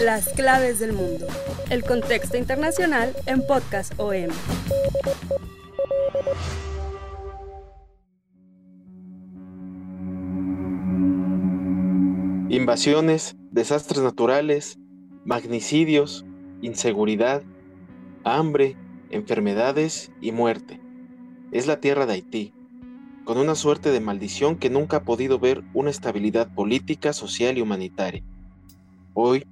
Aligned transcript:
Las 0.00 0.28
claves 0.28 0.78
del 0.78 0.92
mundo. 0.92 1.26
El 1.70 1.82
contexto 1.82 2.36
internacional 2.36 3.14
en 3.26 3.46
Podcast 3.46 3.92
OM. 3.98 4.28
Invasiones, 12.48 13.36
desastres 13.50 14.02
naturales, 14.02 14.78
magnicidios, 15.24 16.24
inseguridad, 16.62 17.42
hambre, 18.24 18.76
enfermedades 19.10 20.10
y 20.20 20.32
muerte. 20.32 20.80
Es 21.52 21.66
la 21.66 21.80
tierra 21.80 22.06
de 22.06 22.14
Haití, 22.14 22.54
con 23.24 23.38
una 23.38 23.54
suerte 23.54 23.90
de 23.90 24.00
maldición 24.00 24.56
que 24.56 24.70
nunca 24.70 24.98
ha 24.98 25.02
podido 25.02 25.38
ver 25.38 25.64
una 25.74 25.90
estabilidad 25.90 26.54
política, 26.54 27.12
social 27.12 27.58
y 27.58 27.60
humanitaria. 27.60 28.22
Hoy, 29.14 29.46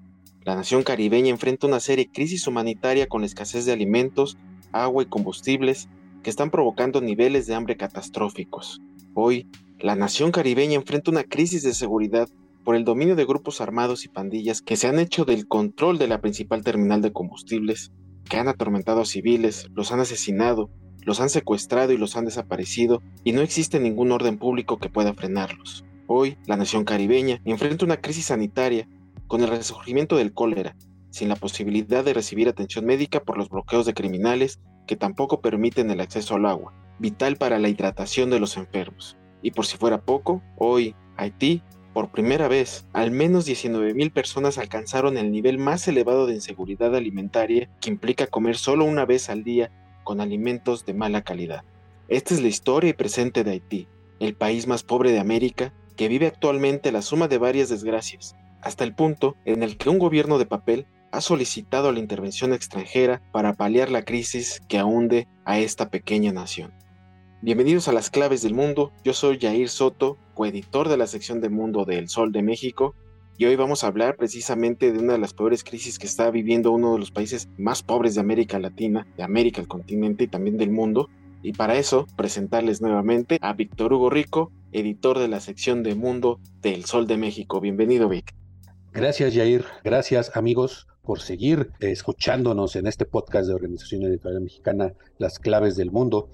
la 0.45 0.55
nación 0.55 0.83
caribeña 0.83 1.31
enfrenta 1.31 1.67
una 1.67 1.81
serie 1.81 2.05
de 2.05 2.13
crisis 2.13 2.47
humanitaria 2.47 3.07
con 3.07 3.23
la 3.23 3.27
escasez 3.27 3.65
de 3.65 3.73
alimentos, 3.73 4.37
agua 4.73 5.03
y 5.03 5.07
combustibles 5.07 5.89
que 6.23 6.29
están 6.29 6.51
provocando 6.51 7.01
niveles 7.01 7.47
de 7.47 7.55
hambre 7.55 7.77
catastróficos. 7.77 8.83
Hoy, 9.15 9.49
la 9.79 9.97
nación 9.97 10.33
caribeña 10.33 10.75
enfrenta 10.75 11.11
una 11.11 11.25
crisis 11.25 11.63
de 11.63 11.73
seguridad 11.73 12.29
por 12.63 12.77
el 12.77 12.85
dominio 12.85 13.17
de 13.17 13.25
grupos 13.25 13.61
armados 13.61 14.05
y 14.05 14.09
pandillas 14.09 14.61
que 14.61 14.77
se 14.77 14.87
han 14.87 14.99
hecho 14.99 15.25
del 15.25 15.47
control 15.49 15.99
de 15.99 16.09
la 16.09 16.21
principal 16.21 16.63
terminal 16.63 17.01
de 17.01 17.13
combustibles, 17.13 17.93
que 18.29 18.37
han 18.37 18.49
atormentado 18.49 19.01
a 19.01 19.07
civiles, 19.07 19.69
los 19.75 19.93
han 19.93 20.01
asesinado, 20.01 20.71
los 21.03 21.21
han 21.21 21.31
secuestrado 21.31 21.93
y 21.93 21.99
los 21.99 22.17
han 22.17 22.25
desaparecido, 22.25 23.03
y 23.23 23.33
no 23.33 23.41
existe 23.41 23.81
ningún 23.81 24.13
orden 24.13 24.39
público 24.39 24.79
que 24.79 24.89
pueda 24.89 25.15
frenarlos. 25.15 25.85
Hoy, 26.07 26.37
la 26.47 26.57
nación 26.57 26.85
caribeña 26.85 27.41
enfrenta 27.45 27.85
una 27.85 27.99
crisis 27.99 28.27
sanitaria 28.27 28.89
con 29.35 29.43
el 29.43 29.49
resurgimiento 29.49 30.17
del 30.17 30.33
cólera, 30.33 30.77
sin 31.11 31.29
la 31.29 31.35
posibilidad 31.35 32.05
de 32.05 32.15
recibir 32.15 32.49
atención 32.49 32.85
médica 32.85 33.19
por 33.19 33.37
los 33.37 33.49
bloqueos 33.49 33.85
de 33.85 33.93
criminales 33.93 34.61
que 34.87 34.95
tampoco 34.95 35.41
permiten 35.41 35.91
el 35.91 36.01
acceso 36.01 36.37
al 36.37 36.47
agua, 36.47 36.73
vital 37.01 37.35
para 37.35 37.59
la 37.59 37.69
hidratación 37.69 38.31
de 38.31 38.39
los 38.39 38.57
enfermos. 38.57 39.17
Y 39.43 39.51
por 39.51 39.67
si 39.67 39.77
fuera 39.77 40.03
poco, 40.03 40.41
hoy 40.57 40.95
Haití 41.17 41.65
por 41.93 42.13
primera 42.13 42.47
vez, 42.47 42.87
al 42.93 43.11
menos 43.11 43.45
19.000 43.45 44.13
personas 44.13 44.57
alcanzaron 44.57 45.19
el 45.19 45.33
nivel 45.33 45.59
más 45.59 45.89
elevado 45.89 46.29
de 46.29 46.35
inseguridad 46.35 46.95
alimentaria 46.95 47.69
que 47.81 47.91
implica 47.91 48.29
comer 48.29 48.57
solo 48.57 48.85
una 48.85 49.05
vez 49.05 49.29
al 49.31 49.43
día 49.43 49.73
con 50.05 50.21
alimentos 50.21 50.87
de 50.87 50.95
mala 50.95 51.23
calidad. 51.23 51.65
Esta 52.07 52.35
es 52.35 52.41
la 52.41 52.47
historia 52.47 52.91
y 52.91 52.93
presente 52.93 53.43
de 53.43 53.51
Haití, 53.51 53.89
el 54.21 54.37
país 54.37 54.69
más 54.69 54.85
pobre 54.85 55.11
de 55.11 55.19
América, 55.19 55.75
que 55.97 56.07
vive 56.07 56.29
actualmente 56.29 56.93
la 56.93 57.03
suma 57.03 57.27
de 57.27 57.39
varias 57.39 57.69
desgracias, 57.69 58.37
hasta 58.65 58.83
el 58.83 58.95
punto 58.95 59.37
en 59.45 59.63
el 59.63 59.77
que 59.77 59.91
un 59.91 59.99
gobierno 59.99 60.39
de 60.39 60.47
papel 60.47 60.87
ha 61.13 61.21
solicitado 61.21 61.93
la 61.93 62.01
intervención 62.01 62.53
extranjera 62.53 63.23
para 63.31 63.53
paliar 63.53 63.91
la 63.91 64.05
crisis 64.05 64.61
que 64.69 64.83
hunde 64.83 65.29
a 65.45 65.59
esta 65.61 65.91
pequeña 65.91 66.33
nación. 66.33 66.73
Bienvenidos 67.43 67.89
a 67.89 67.93
las 67.93 68.11
claves 68.11 68.43
del 68.43 68.55
mundo, 68.55 68.91
yo 69.05 69.13
soy 69.13 69.39
Jair 69.39 69.69
Soto, 69.69 70.17
coeditor 70.33 70.89
de 70.89 70.97
la 70.97 71.07
sección 71.07 71.41
de 71.43 71.51
Mundo 71.51 71.85
del 71.85 72.09
Sol 72.09 72.33
de 72.33 72.43
México, 72.43 72.95
y 73.37 73.45
hoy 73.45 73.55
vamos 73.55 73.85
a 73.85 73.89
hablar 73.89 74.17
precisamente 74.17 74.93
de 74.93 74.99
una 74.99 75.13
de 75.13 75.19
las 75.19 75.35
peores 75.35 75.63
crisis 75.63 75.99
que 75.99 76.07
está 76.07 76.31
viviendo 76.31 76.73
uno 76.73 76.95
de 76.95 77.01
los 77.01 77.11
países 77.11 77.49
más 77.59 77.83
pobres 77.83 78.15
de 78.15 78.21
América 78.21 78.59
Latina, 78.59 79.07
de 79.17 79.25
América, 79.25 79.61
el 79.61 79.69
continente 79.69 80.25
y 80.25 80.29
también 80.29 80.57
del 80.57 80.71
mundo. 80.71 81.11
Y 81.43 81.53
para 81.53 81.77
eso, 81.77 82.07
presentarles 82.17 82.81
nuevamente 82.81 83.39
a 83.43 83.53
Víctor 83.53 83.93
Hugo 83.93 84.09
Rico, 84.09 84.53
editor 84.73 85.19
de 85.19 85.29
la 85.29 85.41
sección 85.41 85.83
de 85.83 85.97
Mundo 85.97 86.41
del 86.63 86.85
Sol 86.85 87.07
de 87.07 87.19
México. 87.19 87.61
Bienvenido, 87.61 88.09
Vic. 88.09 88.33
Gracias, 88.95 89.35
Jair. 89.35 89.65
Gracias, 89.83 90.37
amigos, 90.37 90.87
por 91.03 91.21
seguir 91.21 91.73
escuchándonos 91.81 92.77
en 92.77 92.87
este 92.87 93.05
podcast 93.05 93.49
de 93.49 93.55
Organización 93.55 94.05
Editorial 94.05 94.43
Mexicana, 94.43 94.95
Las 95.19 95.41
Claves 95.41 95.75
del 95.75 95.91
Mundo 95.91 96.29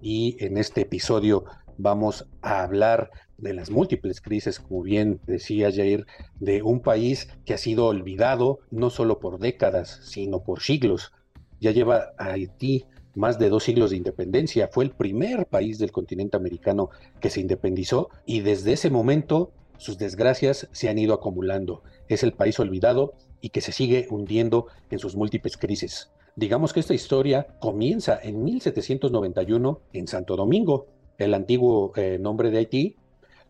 y 0.00 0.42
en 0.42 0.56
este 0.56 0.80
episodio 0.80 1.44
vamos 1.76 2.26
a 2.40 2.62
hablar 2.62 3.10
de 3.36 3.52
las 3.52 3.70
múltiples 3.70 4.22
crisis, 4.22 4.60
como 4.60 4.82
bien 4.82 5.20
decía 5.26 5.70
Jair, 5.70 6.06
de 6.40 6.62
un 6.62 6.80
país 6.80 7.28
que 7.44 7.52
ha 7.52 7.58
sido 7.58 7.84
olvidado 7.84 8.60
no 8.70 8.88
solo 8.88 9.18
por 9.18 9.38
décadas, 9.38 10.00
sino 10.02 10.42
por 10.42 10.62
siglos. 10.62 11.12
Ya 11.60 11.72
lleva 11.72 12.14
Haití 12.16 12.86
más 13.14 13.38
de 13.38 13.50
dos 13.50 13.64
siglos 13.64 13.90
de 13.90 13.98
independencia, 13.98 14.70
fue 14.72 14.84
el 14.84 14.92
primer 14.92 15.48
país 15.48 15.78
del 15.78 15.92
continente 15.92 16.38
americano 16.38 16.88
que 17.20 17.28
se 17.28 17.42
independizó 17.42 18.08
y 18.24 18.40
desde 18.40 18.72
ese 18.72 18.88
momento 18.88 19.52
sus 19.78 19.98
desgracias 19.98 20.68
se 20.72 20.88
han 20.88 20.98
ido 20.98 21.14
acumulando. 21.14 21.82
Es 22.08 22.22
el 22.22 22.32
país 22.32 22.58
olvidado 22.60 23.14
y 23.40 23.50
que 23.50 23.60
se 23.60 23.72
sigue 23.72 24.06
hundiendo 24.10 24.66
en 24.90 24.98
sus 24.98 25.16
múltiples 25.16 25.56
crisis. 25.56 26.10
Digamos 26.36 26.72
que 26.72 26.80
esta 26.80 26.94
historia 26.94 27.46
comienza 27.60 28.18
en 28.22 28.44
1791 28.44 29.80
en 29.92 30.06
Santo 30.06 30.36
Domingo, 30.36 30.86
el 31.18 31.32
antiguo 31.32 31.92
eh, 31.96 32.18
nombre 32.20 32.50
de 32.50 32.58
Haití, 32.58 32.96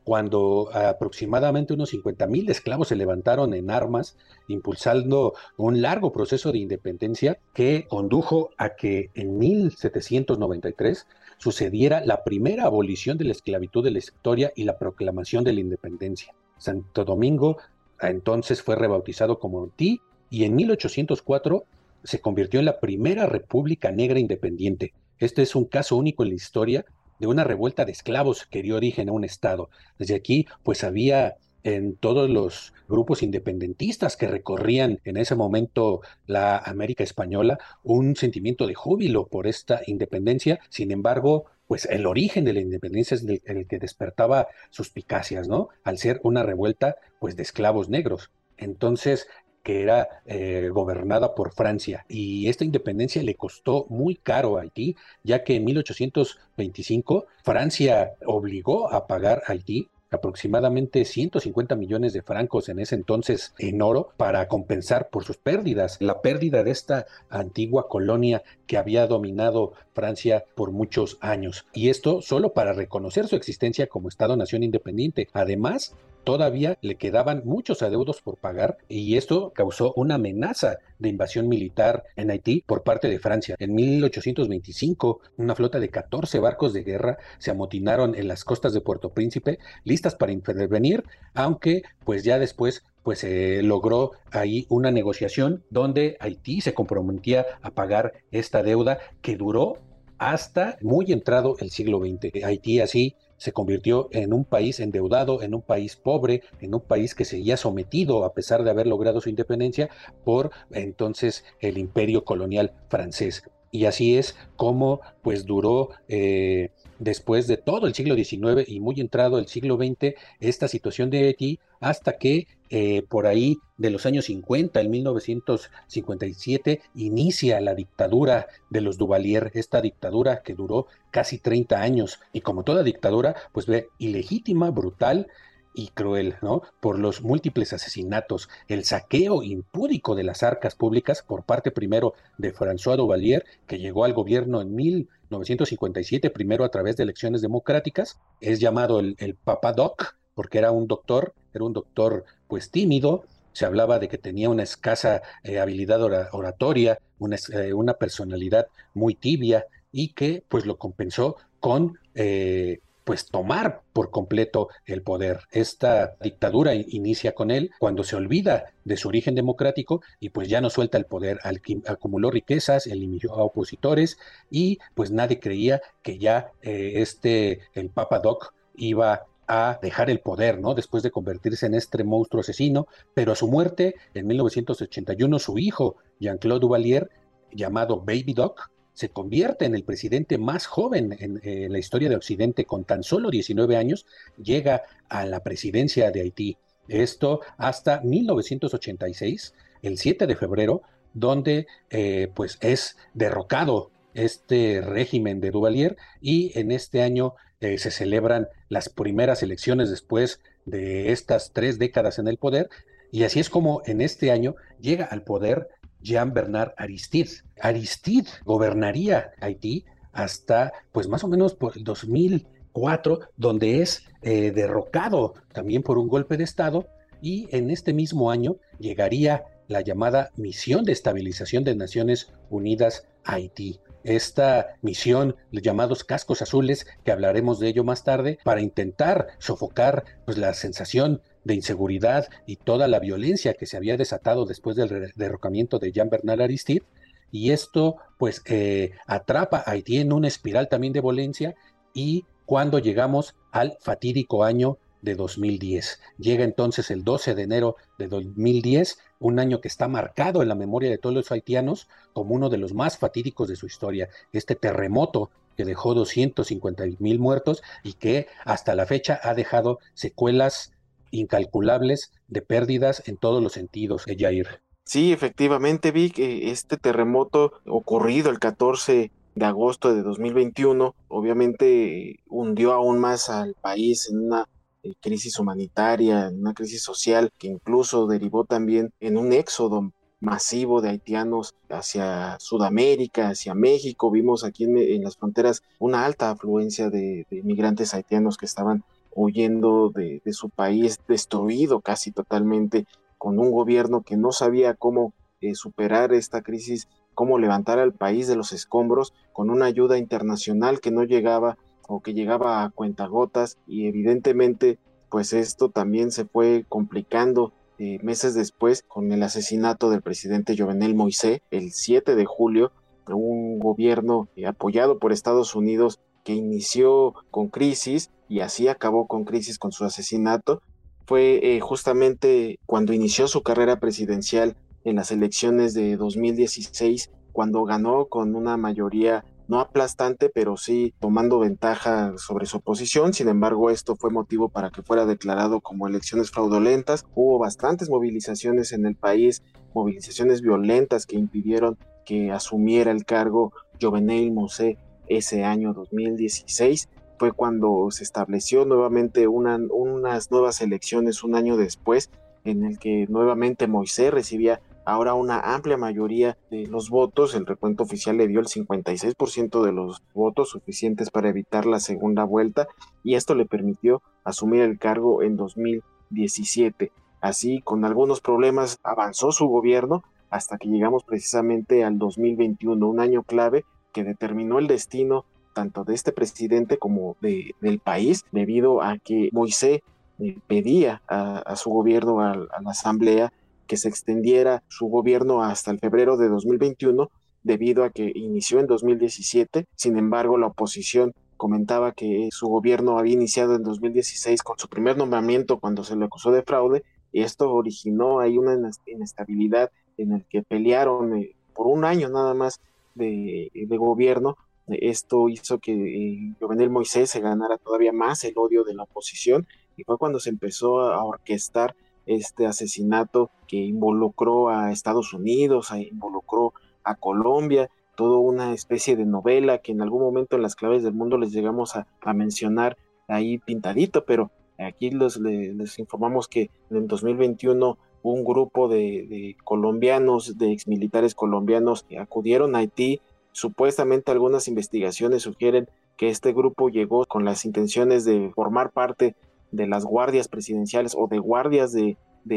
cuando 0.07 0.71
aproximadamente 0.73 1.75
unos 1.75 1.93
50.000 1.93 2.49
esclavos 2.49 2.87
se 2.87 2.95
levantaron 2.95 3.55
en 3.55 3.73
armas, 3.73 4.17
impulsando 4.47 5.35
un 5.57 5.83
largo 5.83 6.13
proceso 6.13 6.53
de 6.53 6.59
independencia 6.59 7.41
que 7.53 7.87
condujo 7.89 8.51
a 8.57 8.77
que 8.77 9.11
en 9.15 9.37
1793 9.37 11.09
sucediera 11.39 12.05
la 12.05 12.25
primera 12.25 12.65
abolición 12.65 13.19
de 13.19 13.25
la 13.25 13.33
esclavitud 13.33 13.85
de 13.85 13.91
la 13.91 13.99
historia 13.99 14.53
y 14.57 14.65
la 14.65 14.79
proclamación 14.79 15.45
de 15.45 15.53
la 15.53 15.61
independencia. 15.61 16.35
Santo 16.59 17.05
Domingo 17.05 17.59
entonces 18.01 18.63
fue 18.63 18.77
rebautizado 18.77 19.39
como 19.39 19.65
Haití 19.65 20.01
y 20.31 20.45
en 20.45 20.55
1804 20.57 21.65
se 22.05 22.21
convirtió 22.21 22.61
en 22.61 22.67
la 22.67 22.81
primera 22.81 23.27
república 23.27 23.91
negra 23.91 24.19
independiente. 24.19 24.93
Este 25.19 25.43
es 25.43 25.55
un 25.55 25.65
caso 25.65 25.97
único 25.97 26.23
en 26.23 26.31
la 26.31 26.35
historia 26.35 26.85
de 27.19 27.27
una 27.27 27.45
revuelta 27.45 27.85
de 27.85 27.93
esclavos 27.93 28.47
que 28.47 28.63
dio 28.63 28.77
origen 28.77 29.09
a 29.09 29.13
un 29.13 29.25
Estado. 29.25 29.71
Desde 29.99 30.15
aquí, 30.15 30.47
pues 30.63 30.85
había 30.85 31.37
en 31.67 31.97
todos 31.97 32.31
los 32.31 32.73
grupos 32.89 33.25
independentistas 33.25 34.17
que 34.17 34.29
recorrían 34.29 35.01
en 35.05 35.17
ese 35.17 35.35
momento 35.35 36.01
la 36.27 36.59
América 36.59 37.03
española 37.03 37.59
un 37.83 38.15
sentimiento 38.15 38.69
de 38.69 38.75
júbilo 38.75 39.27
por 39.27 39.49
esta 39.49 39.81
independencia. 39.85 40.61
Sin 40.69 40.93
embargo, 40.93 41.47
pues 41.67 41.87
el 41.87 42.07
origen 42.07 42.45
de 42.45 42.53
la 42.53 42.61
independencia 42.61 43.17
es 43.17 43.25
el, 43.25 43.67
que 43.67 43.81
despertaba 43.81 44.47
suspicacias, 44.71 45.49
¿no? 45.49 45.69
Al 45.83 45.99
ser 45.99 46.21
una 46.23 46.45
revuelta, 46.45 46.99
pues 47.19 47.35
de 47.35 47.43
esclavos 47.43 47.89
negros. 47.89 48.31
Entonces, 48.57 49.27
que 49.65 49.83
era 49.83 50.23
eh, 50.27 50.71
gobernada 50.73 51.35
por 51.35 51.53
Francia. 51.53 52.07
Y 52.09 52.49
esta 52.49 52.65
independencia 52.65 53.21
le 53.25 53.35
costó 53.35 53.87
muy 53.89 54.15
caro 54.15 54.57
a 54.57 54.61
Haití, 54.61 54.95
ya 55.25 55.43
que 55.43 55.57
en 55.57 55.65
1825 55.65 57.27
Francia 57.43 58.13
obligó 58.25 58.93
a 58.93 59.09
pagar 59.09 59.43
a 59.49 59.53
Haití 59.53 59.89
aproximadamente 60.11 61.05
150 61.05 61.77
millones 61.77 62.13
de 62.13 62.23
francos 62.23 62.69
en 62.69 62.79
ese 62.79 62.95
entonces 62.95 63.55
en 63.59 63.83
oro 63.83 64.11
para 64.17 64.47
compensar 64.49 65.09
por 65.09 65.25
sus 65.25 65.37
pérdidas, 65.37 65.99
la 66.01 66.23
pérdida 66.23 66.63
de 66.63 66.71
esta 66.71 67.07
antigua 67.29 67.89
colonia 67.89 68.43
que 68.67 68.79
había 68.79 69.07
dominado 69.07 69.73
Francia 69.93 70.45
por 70.55 70.71
muchos 70.71 71.19
años. 71.21 71.67
Y 71.73 71.89
esto 71.89 72.23
solo 72.23 72.53
para 72.53 72.73
reconocer 72.73 73.29
su 73.29 73.37
existencia 73.37 73.87
como 73.87 74.09
Estado-nación 74.09 74.63
independiente. 74.63 75.29
Además, 75.33 75.95
todavía 76.27 76.77
le 76.83 76.97
quedaban 76.97 77.43
muchos 77.45 77.83
adeudos 77.83 78.21
por 78.21 78.37
pagar 78.37 78.79
y 78.89 79.17
esto 79.17 79.53
causó 79.55 79.93
una 79.95 80.17
amenaza 80.17 80.79
de 80.99 81.09
invasión 81.09 81.47
militar 81.47 82.03
en 82.17 82.33
Haití 82.33 82.65
por 82.67 82.83
parte 82.83 83.09
de 83.09 83.21
Francia. 83.21 83.55
En 83.61 83.77
1825, 83.77 85.21
una 85.37 85.55
flota 85.55 85.79
de 85.79 85.89
14 85.89 86.41
barcos 86.41 86.73
de 86.73 86.83
guerra 86.83 87.19
se 87.39 87.53
amotinaron 87.53 88.17
en 88.17 88.27
las 88.27 88.43
costas 88.43 88.73
de 88.73 88.81
Puerto 88.81 89.11
Príncipe, 89.11 89.61
listas 89.85 90.17
para 90.17 90.33
intervenir, 90.33 91.05
aunque 91.33 91.83
pues 92.05 92.25
ya 92.25 92.41
después 92.41 92.83
pues 93.05 93.21
se 93.21 93.63
logró 93.63 94.11
ahí 94.33 94.67
una 94.69 94.91
negociación 94.91 95.63
donde 95.71 96.17
Haití 96.19 96.61
se 96.61 96.75
comprometía 96.75 97.47
a 97.63 97.71
pagar 97.71 98.15
esta 98.33 98.65
deuda 98.65 98.99
que 99.23 99.37
duró 99.37 99.79
hasta 100.19 100.77
muy 100.81 101.13
entrado 101.13 101.55
el 101.61 101.71
siglo 101.71 102.01
XX. 102.01 102.43
Haití 102.43 102.81
así 102.81 103.15
se 103.37 103.53
convirtió 103.53 104.09
en 104.13 104.33
un 104.33 104.45
país 104.45 104.81
endeudado, 104.81 105.43
en 105.43 105.55
un 105.55 105.63
país 105.63 105.97
pobre, 105.97 106.43
en 106.61 106.75
un 106.75 106.81
país 106.81 107.15
que 107.15 107.25
seguía 107.25 107.57
sometido, 107.57 108.25
a 108.25 108.35
pesar 108.35 108.65
de 108.65 108.71
haber 108.71 108.87
logrado 108.87 109.21
su 109.21 109.29
independencia, 109.29 109.89
por 110.25 110.51
entonces 110.71 111.45
el 111.61 111.79
imperio 111.79 112.25
colonial 112.25 112.73
francés. 112.89 113.43
Y 113.71 113.85
así 113.87 114.17
es 114.17 114.37
como 114.57 115.01
pues 115.23 115.45
duró 115.45 115.91
eh, 116.09 116.71
después 116.99 117.47
de 117.47 117.57
todo 117.57 117.87
el 117.87 117.95
siglo 117.95 118.15
XIX 118.15 118.69
y 118.69 118.81
muy 118.81 119.01
entrado 119.01 119.39
el 119.39 119.49
siglo 119.49 119.77
XX 119.77 120.15
esta 120.41 120.69
situación 120.69 121.11
de 121.11 121.27
Haití 121.27 121.59
hasta 121.81 122.17
que 122.17 122.47
eh, 122.69 123.03
por 123.09 123.27
ahí 123.27 123.59
de 123.77 123.91
los 123.91 124.07
años 124.07 124.25
50, 124.25 124.81
en 124.81 124.91
1957, 124.91 126.81
inicia 126.95 127.61
la 127.61 127.75
dictadura 127.75 128.49
de 128.71 128.81
los 128.81 128.99
Duvalier, 128.99 129.53
esta 129.55 129.81
dictadura 129.81 130.43
que 130.43 130.55
duró 130.55 130.87
casi 131.11 131.39
30 131.39 131.81
años. 131.81 132.19
Y 132.33 132.41
como 132.41 132.65
toda 132.65 132.83
dictadura, 132.83 133.37
pues 133.53 133.67
ve 133.67 133.89
ilegítima, 133.99 134.71
brutal 134.71 135.29
y 135.77 135.89
cruel, 135.89 136.37
¿no? 136.43 136.63
Por 136.81 136.99
los 136.99 137.23
múltiples 137.23 137.73
asesinatos, 137.73 138.49
el 138.67 138.85
saqueo 138.85 139.43
impúdico 139.43 140.15
de 140.15 140.25
las 140.25 140.43
arcas 140.43 140.75
públicas 140.75 141.23
por 141.23 141.45
parte 141.45 141.71
primero 141.71 142.15
de 142.39 142.53
François 142.53 142.97
Duvalier, 142.97 143.45
que 143.67 143.79
llegó 143.79 144.05
al 144.05 144.15
gobierno 144.15 144.63
en 144.63 144.75
1957, 144.75 146.31
primero 146.31 146.65
a 146.65 146.71
través 146.71 146.97
de 146.97 147.05
elecciones 147.05 147.43
democráticas, 147.43 148.19
es 148.41 148.59
llamado 148.59 148.99
el, 148.99 149.15
el 149.19 149.35
Papadoc, 149.35 150.17
porque 150.35 150.59
era 150.59 150.73
un 150.73 150.89
doctor, 150.89 151.35
era 151.53 151.65
un 151.65 151.75
doctor 151.75 152.25
pues 152.49 152.71
tímido, 152.71 153.25
se 153.57 153.65
hablaba 153.65 153.99
de 153.99 154.09
que 154.09 154.19
tenía 154.19 154.51
una 154.51 154.65
escasa 154.65 155.23
eh, 155.43 155.59
habilidad 155.59 156.03
oratoria, 156.03 156.99
una, 157.19 157.37
eh, 157.55 157.73
una, 157.73 157.95
personalidad 157.95 158.67
muy 158.93 159.15
tibia 159.15 159.65
y 159.91 160.13
que 160.13 160.45
pues 160.47 160.67
lo 160.67 160.77
compensó 160.77 161.37
con 161.59 161.99
eh, 162.15 162.81
pues 163.07 163.27
tomar 163.27 163.83
por 163.93 164.11
completo 164.11 164.69
el 164.85 165.01
poder. 165.01 165.43
Esta 165.53 166.17
dictadura 166.21 166.75
inicia 166.75 167.37
con 167.37 167.53
él 167.53 167.71
cuando 167.79 168.03
se 168.03 168.17
olvida 168.17 168.65
de 168.85 168.97
su 168.97 169.07
origen 169.07 169.37
democrático 169.37 170.03
y 170.19 170.31
pues 170.31 170.49
ya 170.49 170.61
no 170.61 170.71
suelta 170.71 170.99
el 170.99 171.07
poder, 171.07 171.39
acumuló 171.87 172.33
riquezas, 172.33 172.89
eliminó 172.89 173.35
a 173.35 173.45
opositores 173.45 174.19
y 174.51 174.81
pues 174.97 175.13
nadie 175.13 175.39
creía 175.39 175.81
que 176.03 176.19
ya 176.19 176.51
eh, 176.63 176.95
este, 176.97 177.61
el 177.75 177.91
Papa 177.91 178.19
Doc 178.19 178.53
iba 178.75 179.27
a 179.47 179.79
dejar 179.81 180.11
el 180.11 180.19
poder, 180.19 180.59
¿no? 180.61 180.75
Después 180.75 181.05
de 181.05 181.13
convertirse 181.13 181.67
en 181.67 181.75
este 181.75 182.03
monstruo 182.03 182.41
asesino, 182.41 182.89
pero 183.15 183.31
a 183.31 183.37
su 183.37 183.47
muerte, 183.47 183.95
en 184.15 184.27
1981, 184.27 185.39
su 185.39 185.59
hijo, 185.59 185.95
Jean-Claude 186.19 186.61
Duvalier, 186.61 187.09
llamado 187.53 188.01
Baby 188.01 188.35
Doc, 188.35 188.69
se 188.97 189.11
convierte 189.11 189.67
en 189.67 189.75
el 189.75 189.85
presidente 189.85 190.39
más 190.39 190.65
joven 190.65 191.15
en, 191.21 191.71
la 191.71 191.79
historia 191.79 192.09
de 192.09 192.17
Occidente, 192.17 192.65
con 192.65 192.85
tan 192.85 193.03
solo 193.03 193.31
19 193.31 193.77
años, 193.77 194.07
llega 194.43 194.85
a 195.11 195.27
la 195.27 195.41
presidencia 195.41 196.11
de 196.11 196.23
Haití. 196.23 196.57
Esto 196.89 197.41
hasta 197.59 198.01
1986, 198.01 199.53
el 199.83 199.99
7 199.99 200.27
de 200.27 200.35
febrero, 200.35 200.81
donde 201.13 201.67
eh, 201.91 202.29
pues 202.35 202.57
es 202.63 202.97
derrocado 203.13 203.91
este 204.15 204.81
régimen 204.81 205.41
de 205.43 205.51
Duvalier 205.51 205.99
y 206.23 206.59
en 206.59 206.73
este 206.73 207.03
año 207.03 207.35
eh, 207.61 207.77
se 207.77 207.91
celebran 207.91 208.49
las 208.71 208.89
primeras 208.89 209.43
elecciones 209.43 209.91
después 209.91 210.41
de 210.65 211.13
estas 211.13 211.53
tres 211.53 211.79
décadas 211.79 212.19
en 212.19 212.29
el 212.29 212.39
poder 212.39 212.71
y 213.13 213.25
así 213.25 213.41
es 213.41 213.51
como 213.51 213.83
en 213.85 214.01
este 214.01 214.31
año 214.31 214.57
llega 214.81 215.05
al 215.05 215.23
poder 215.23 215.69
Jean-Bernard 216.01 216.73
Aristide. 216.77 217.31
Aristide 217.61 218.29
gobernaría 218.45 219.33
Haití 219.41 219.85
hasta, 220.13 220.73
pues 220.93 221.09
más 221.09 221.25
o 221.25 221.29
menos 221.29 221.55
por 221.55 221.77
el 221.77 221.85
2004, 221.85 223.21
donde 223.37 223.83
es 223.83 224.05
eh, 224.23 224.51
derrocado 224.51 225.35
también 225.53 225.83
por 225.83 225.99
un 225.99 226.09
golpe 226.09 226.37
de 226.37 226.45
Estado 226.45 226.87
y 227.21 227.49
en 227.55 227.71
este 227.71 227.93
mismo 227.93 228.31
año 228.31 228.57
llegaría 228.79 229.45
la 229.69 229.81
llamada 229.81 230.31
Misión 230.37 230.85
de 230.85 230.93
Estabilización 230.93 231.65
de 231.65 231.75
Naciones 231.75 232.33
Unidas 232.51 233.07
Haití. 233.25 233.81
Esta 234.05 234.77
misión, 234.83 235.35
los 235.51 235.63
llamados 235.63 236.05
cascos 236.05 236.41
azules, 236.41 236.87
que 237.05 237.11
hablaremos 237.11 237.59
de 237.59 237.69
ello 237.69 237.83
más 237.83 238.05
tarde, 238.05 238.39
para 238.45 238.61
intentar 238.61 239.27
sofocar 239.39 240.05
pues, 240.25 240.39
la 240.39 240.55
sensación 240.55 241.21
de 241.47 241.55
inseguridad 241.55 242.29
y 242.45 242.57
toda 242.57 242.89
la 242.89 242.99
violencia 242.99 243.55
que 243.55 243.67
se 243.67 243.77
había 243.77 243.97
desatado 243.97 244.47
después 244.47 244.75
del 244.75 245.13
derrocamiento 245.15 245.79
de 245.79 245.93
Jean 245.93 246.11
Bernard 246.11 246.43
Aristide. 246.43 246.83
Y 247.31 247.53
esto, 247.53 247.97
pues, 248.19 248.43
eh, 248.47 248.91
atrapa 249.07 249.59
a 249.59 249.71
Haití 249.71 249.99
en 249.99 250.13
una 250.13 250.27
espiral 250.27 250.69
también 250.69 250.93
de 250.93 251.01
violencia. 251.01 251.55
Y 251.95 252.25
cuando 252.47 252.81
llegamos 252.81 253.37
al 253.53 253.79
fatídico 253.81 254.43
año 254.43 254.79
de 255.03 255.15
2010. 255.15 256.01
Llega 256.19 256.43
entonces 256.43 256.91
el 256.91 257.05
12 257.05 257.37
de 257.37 257.43
enero 257.43 257.77
de 257.97 258.09
2010, 258.09 258.99
un 259.21 259.39
año 259.39 259.61
que 259.61 259.69
está 259.69 259.87
marcado 259.87 260.43
en 260.43 260.49
la 260.49 260.57
memoria 260.57 260.91
de 260.91 260.99
todos 260.99 261.15
los 261.15 261.31
haitianos 261.31 261.89
como 262.13 262.35
uno 262.35 262.49
de 262.49 262.59
los 262.59 262.75
más 262.75 262.99
fatídicos 262.99 263.49
de 263.49 263.55
su 263.55 263.67
historia. 263.67 264.09
Este 264.33 264.57
terremoto 264.57 265.31
que 265.57 265.65
dejó 265.65 265.95
250 265.95 266.85
mil 266.99 267.21
muertos 267.21 267.63
y 267.85 267.95
que 267.95 268.27
hasta 268.45 268.75
la 268.75 268.85
fecha 268.85 269.21
ha 269.23 269.35
dejado 269.35 269.79
secuelas 269.95 270.73
incalculables 271.19 272.13
de 272.29 272.43
pérdidas 272.43 273.03
en 273.07 273.17
todos 273.17 273.43
los 273.43 273.53
sentidos, 273.53 274.05
Jair. 274.07 274.61
Sí, 274.85 275.13
efectivamente, 275.13 275.91
vi 275.91 276.11
que 276.11 276.51
este 276.51 276.77
terremoto 276.77 277.53
ocurrido 277.67 278.31
el 278.31 278.39
14 278.39 279.11
de 279.35 279.45
agosto 279.45 279.95
de 279.95 280.03
2021, 280.03 280.95
obviamente 281.09 282.21
hundió 282.29 282.73
aún 282.73 282.99
más 282.99 283.29
al 283.29 283.55
país 283.55 284.09
en 284.09 284.27
una 284.27 284.49
eh, 284.83 284.95
crisis 285.01 285.39
humanitaria, 285.39 286.29
en 286.29 286.41
una 286.41 286.55
crisis 286.55 286.83
social 286.83 287.31
que 287.37 287.49
incluso 287.49 288.07
derivó 288.07 288.45
también 288.45 288.93
en 289.01 289.19
un 289.19 289.33
éxodo 289.33 289.93
masivo 290.21 290.81
de 290.81 290.91
haitianos 290.91 291.55
hacia 291.69 292.39
Sudamérica, 292.39 293.29
hacia 293.29 293.55
México. 293.55 294.11
Vimos 294.11 294.45
aquí 294.45 294.65
en, 294.65 295.05
las 295.05 295.17
fronteras 295.17 295.63
una 295.79 296.07
alta 296.07 296.31
afluencia 296.31 296.89
de, 296.91 297.27
de, 297.31 297.43
migrantes 297.43 297.93
haitianos 297.93 298.37
que 298.37 298.47
estaban 298.47 298.85
huyendo 299.17 299.91
de, 299.91 300.21
su 300.33 300.51
país 300.51 300.99
destruido 301.09 301.81
casi 301.81 302.13
totalmente, 302.13 302.87
con 303.19 303.39
un 303.39 303.51
gobierno 303.51 304.03
que 304.03 304.17
no 304.17 304.31
sabía 304.31 304.75
cómo 304.75 305.15
eh, 305.41 305.55
superar 305.55 306.13
esta 306.13 306.43
crisis, 306.43 306.87
cómo 307.15 307.39
levantar 307.39 307.79
al 307.79 307.95
país 307.95 308.29
de 308.29 308.37
los 308.37 308.53
escombros, 308.53 309.15
con 309.33 309.49
una 309.51 309.65
ayuda 309.65 309.97
internacional 309.97 310.81
que 310.81 310.91
no 310.91 311.03
llegaba 311.03 311.57
o 311.89 312.01
que 312.01 312.13
llegaba 312.13 312.63
a 312.63 312.71
cuentagotas 312.71 313.59
y 313.67 313.87
evidentemente 313.87 314.79
pues 315.09 315.33
esto 315.33 315.71
también 315.71 316.11
se 316.11 316.27
fue 316.27 316.67
complicando 316.69 317.53
eh, 317.79 317.99
meses 318.03 318.35
después 318.35 318.83
con 318.83 319.13
el 319.13 319.23
asesinato 319.23 319.89
del 319.89 320.03
presidente 320.03 320.57
Jovenel 320.59 320.95
Moisés 320.95 321.41
el 321.51 321.73
7 321.73 322.17
de 322.17 322.25
julio, 322.27 322.73
un 323.09 323.61
gobierno 323.61 324.29
eh, 324.37 324.47
apoyado 324.47 324.99
por 324.99 325.13
Estados 325.13 325.55
Unidos 325.55 326.01
que 326.27 326.35
inició 326.35 327.15
con 327.31 327.47
crisis 327.47 328.11
y 328.29 328.41
así 328.41 328.67
acabó 328.67 329.07
con 329.07 329.25
crisis 329.25 329.61
con 329.61 329.71
su 329.71 329.85
asesinato, 329.85 330.61
fue 331.07 331.39
eh, 331.41 331.61
justamente 331.61 332.59
cuando 332.67 332.93
inició 332.93 333.29
su 333.29 333.45
carrera 333.45 333.79
presidencial 333.79 334.57
en 334.83 334.97
las 334.97 335.13
elecciones 335.13 335.73
de 335.73 335.97
2016, 335.97 337.13
cuando 337.31 337.63
ganó 337.63 338.07
con 338.07 338.35
una 338.35 338.57
mayoría 338.57 339.25
no 339.47 339.61
aplastante, 339.61 340.29
pero 340.29 340.57
sí 340.57 340.93
tomando 340.99 341.39
ventaja 341.39 342.15
sobre 342.19 342.47
su 342.47 342.57
oposición. 342.57 343.13
Sin 343.13 343.29
embargo, 343.29 343.71
esto 343.71 343.95
fue 343.95 344.11
motivo 344.11 344.49
para 344.49 344.71
que 344.71 344.83
fuera 344.83 345.07
declarado 345.07 345.61
como 345.61 345.87
elecciones 345.87 346.33
fraudulentas. 346.33 347.07
Hubo 347.15 347.39
bastantes 347.39 347.89
movilizaciones 347.89 348.73
en 348.73 348.85
el 348.85 348.97
país, 348.97 349.45
movilizaciones 349.75 350.43
violentas 350.43 351.07
que 351.07 351.17
impidieron 351.17 351.79
que 352.05 352.33
asumiera 352.33 352.91
el 352.91 353.05
cargo 353.05 353.53
Jovenel 353.81 354.33
Mosé 354.33 354.79
ese 355.09 355.45
año 355.45 355.73
2016 355.73 356.89
fue 357.19 357.33
cuando 357.33 357.91
se 357.91 358.05
estableció 358.05 358.65
nuevamente 358.65 359.27
unas 359.29 360.31
nuevas 360.31 360.61
elecciones 360.61 361.25
un 361.25 361.35
año 361.35 361.57
después, 361.57 362.11
en 362.45 362.65
el 362.65 362.79
que 362.79 363.07
nuevamente 363.09 363.67
Moisés 363.67 364.13
recibía 364.13 364.61
ahora 364.85 365.15
una 365.15 365.41
amplia 365.41 365.77
mayoría 365.77 366.39
de 366.51 366.67
los 366.67 366.91
votos. 366.91 367.35
El 367.35 367.47
recuento 367.47 367.83
oficial 367.83 368.17
le 368.17 368.29
dio 368.29 368.41
el 368.41 368.47
56% 368.47 369.63
de 369.63 369.73
los 369.73 370.03
votos 370.15 370.51
suficientes 370.51 371.11
para 371.11 371.29
evitar 371.29 371.67
la 371.67 371.81
segunda 371.81 372.25
vuelta 372.25 372.69
y 373.03 373.15
esto 373.15 373.35
le 373.35 373.47
permitió 373.47 374.03
asumir 374.25 374.63
el 374.63 374.79
cargo 374.79 375.23
en 375.23 375.37
2017. 375.37 376.93
Así, 377.21 377.61
con 377.63 377.85
algunos 377.85 378.21
problemas, 378.21 378.79
avanzó 378.85 379.33
su 379.33 379.49
gobierno 379.49 380.05
hasta 380.31 380.59
que 380.59 380.69
llegamos 380.69 381.03
precisamente 381.03 381.83
al 381.85 381.99
2021, 381.99 382.87
un 382.87 383.01
año 383.01 383.23
clave 383.23 383.65
que 383.97 384.05
determinó 384.05 384.59
el 384.59 384.67
destino 384.67 385.25
tanto 385.55 385.83
de 385.85 385.95
este 385.95 386.13
presidente 386.13 386.77
como 386.77 387.17
de, 387.23 387.55
del 387.63 387.79
país, 387.79 388.27
debido 388.31 388.83
a 388.83 388.99
que 388.99 389.31
Moisés 389.33 389.81
eh, 390.19 390.37
pedía 390.47 391.01
a, 391.09 391.57
su 391.57 391.71
gobierno, 391.71 392.21
a, 392.21 392.37
la 392.37 392.71
asamblea, 392.73 393.33
que 393.67 393.79
se 393.79 393.89
extendiera 393.89 394.63
su 394.69 394.89
gobierno 394.89 395.43
hasta 395.43 395.71
el 395.71 395.79
febrero 395.79 396.19
de 396.19 396.29
2021 396.29 397.11
debido 397.43 397.85
a 397.85 397.91
que 397.91 398.13
inició 398.15 398.61
en 398.61 398.67
2017. 398.67 399.65
Sin 399.75 399.97
embargo, 399.97 400.37
la 400.37 400.49
oposición 400.49 401.15
comentaba 401.39 401.93
que 401.93 402.29
su 402.33 402.49
gobierno 402.49 402.99
había 402.99 403.15
iniciado 403.15 403.55
en 403.55 403.63
2016 403.63 404.43
con 404.43 404.59
su 404.59 404.69
primer 404.69 404.99
nombramiento 404.99 405.59
cuando 405.59 405.85
se 405.85 405.97
le 405.97 406.05
acusó 406.05 406.33
de 406.33 406.43
fraude 406.43 406.85
y 407.13 407.23
esto 407.23 407.51
originó 407.51 408.21
ahí 408.21 408.37
una 408.37 408.59
inestabilidad 408.85 409.71
en 409.97 410.13
el 410.13 410.27
que 410.27 410.43
pelearon 410.43 411.17
eh, 411.17 411.35
por 411.55 411.67
un 411.67 411.87
año 411.87 412.11
nada 412.11 412.35
más 412.35 412.61
de, 412.97 413.51
gobierno. 413.79 414.37
Esto 414.67 415.29
hizo 415.29 415.59
que 415.59 415.73
eh, 415.73 416.35
Jovenel 416.41 416.71
Moisés 416.71 417.11
se 417.11 417.21
ganara 417.21 417.57
todavía 417.57 417.93
más 417.93 418.25
el 418.25 418.35
odio 418.37 418.65
de 418.65 418.75
la 418.75 418.83
oposición 418.83 419.47
y 419.77 419.85
fue 419.85 419.97
cuando 419.97 420.19
se 420.19 420.31
empezó 420.31 420.81
a 420.81 421.05
orquestar 421.05 421.77
este 422.07 422.47
asesinato 422.47 423.31
que 423.47 423.57
involucró 423.57 424.49
a 424.49 424.73
Estados 424.73 425.13
Unidos, 425.13 425.71
involucró 425.73 426.53
a 426.85 426.95
Colombia, 426.95 427.69
toda 427.97 428.19
una 428.19 428.53
especie 428.53 428.97
de 428.97 429.07
novela 429.07 429.59
que 429.59 429.73
en 429.73 429.83
algún 429.83 430.03
momento 430.03 430.37
en 430.37 430.43
las 430.43 430.55
claves 430.55 430.83
del 430.85 430.95
mundo 430.95 431.19
les 431.19 431.33
llegamos 431.33 431.75
a, 431.77 431.87
mencionar 432.15 432.77
ahí 433.09 433.39
pintadito, 433.39 434.05
pero 434.05 434.31
aquí 434.59 434.91
les, 434.91 435.79
informamos 435.79 436.29
que 436.29 436.51
en 436.71 436.87
2021 436.87 437.79
un 438.13 438.25
grupo 438.25 438.69
de, 438.69 439.37
colombianos, 439.45 440.39
de 440.39 440.53
exmilitares 440.53 441.15
colombianos, 441.15 441.87
acudieron 441.99 442.55
a 442.55 442.59
Haití. 442.59 443.01
Supuestamente 443.33 444.11
algunas 444.11 444.49
investigaciones 444.49 445.23
sugieren 445.23 445.69
que 445.97 446.09
este 446.09 446.33
grupo 446.33 446.69
llegó 446.69 447.05
con 447.07 447.25
las 447.25 447.45
intenciones 447.45 448.05
de 448.05 448.31
formar 448.35 448.71
parte 448.71 449.17
de 449.51 449.67
las 449.67 449.85
guardias 449.85 450.29
presidenciales 450.29 450.95
o 450.97 451.07
de 451.07 451.19
guardias 451.19 451.73
de, 451.73 451.97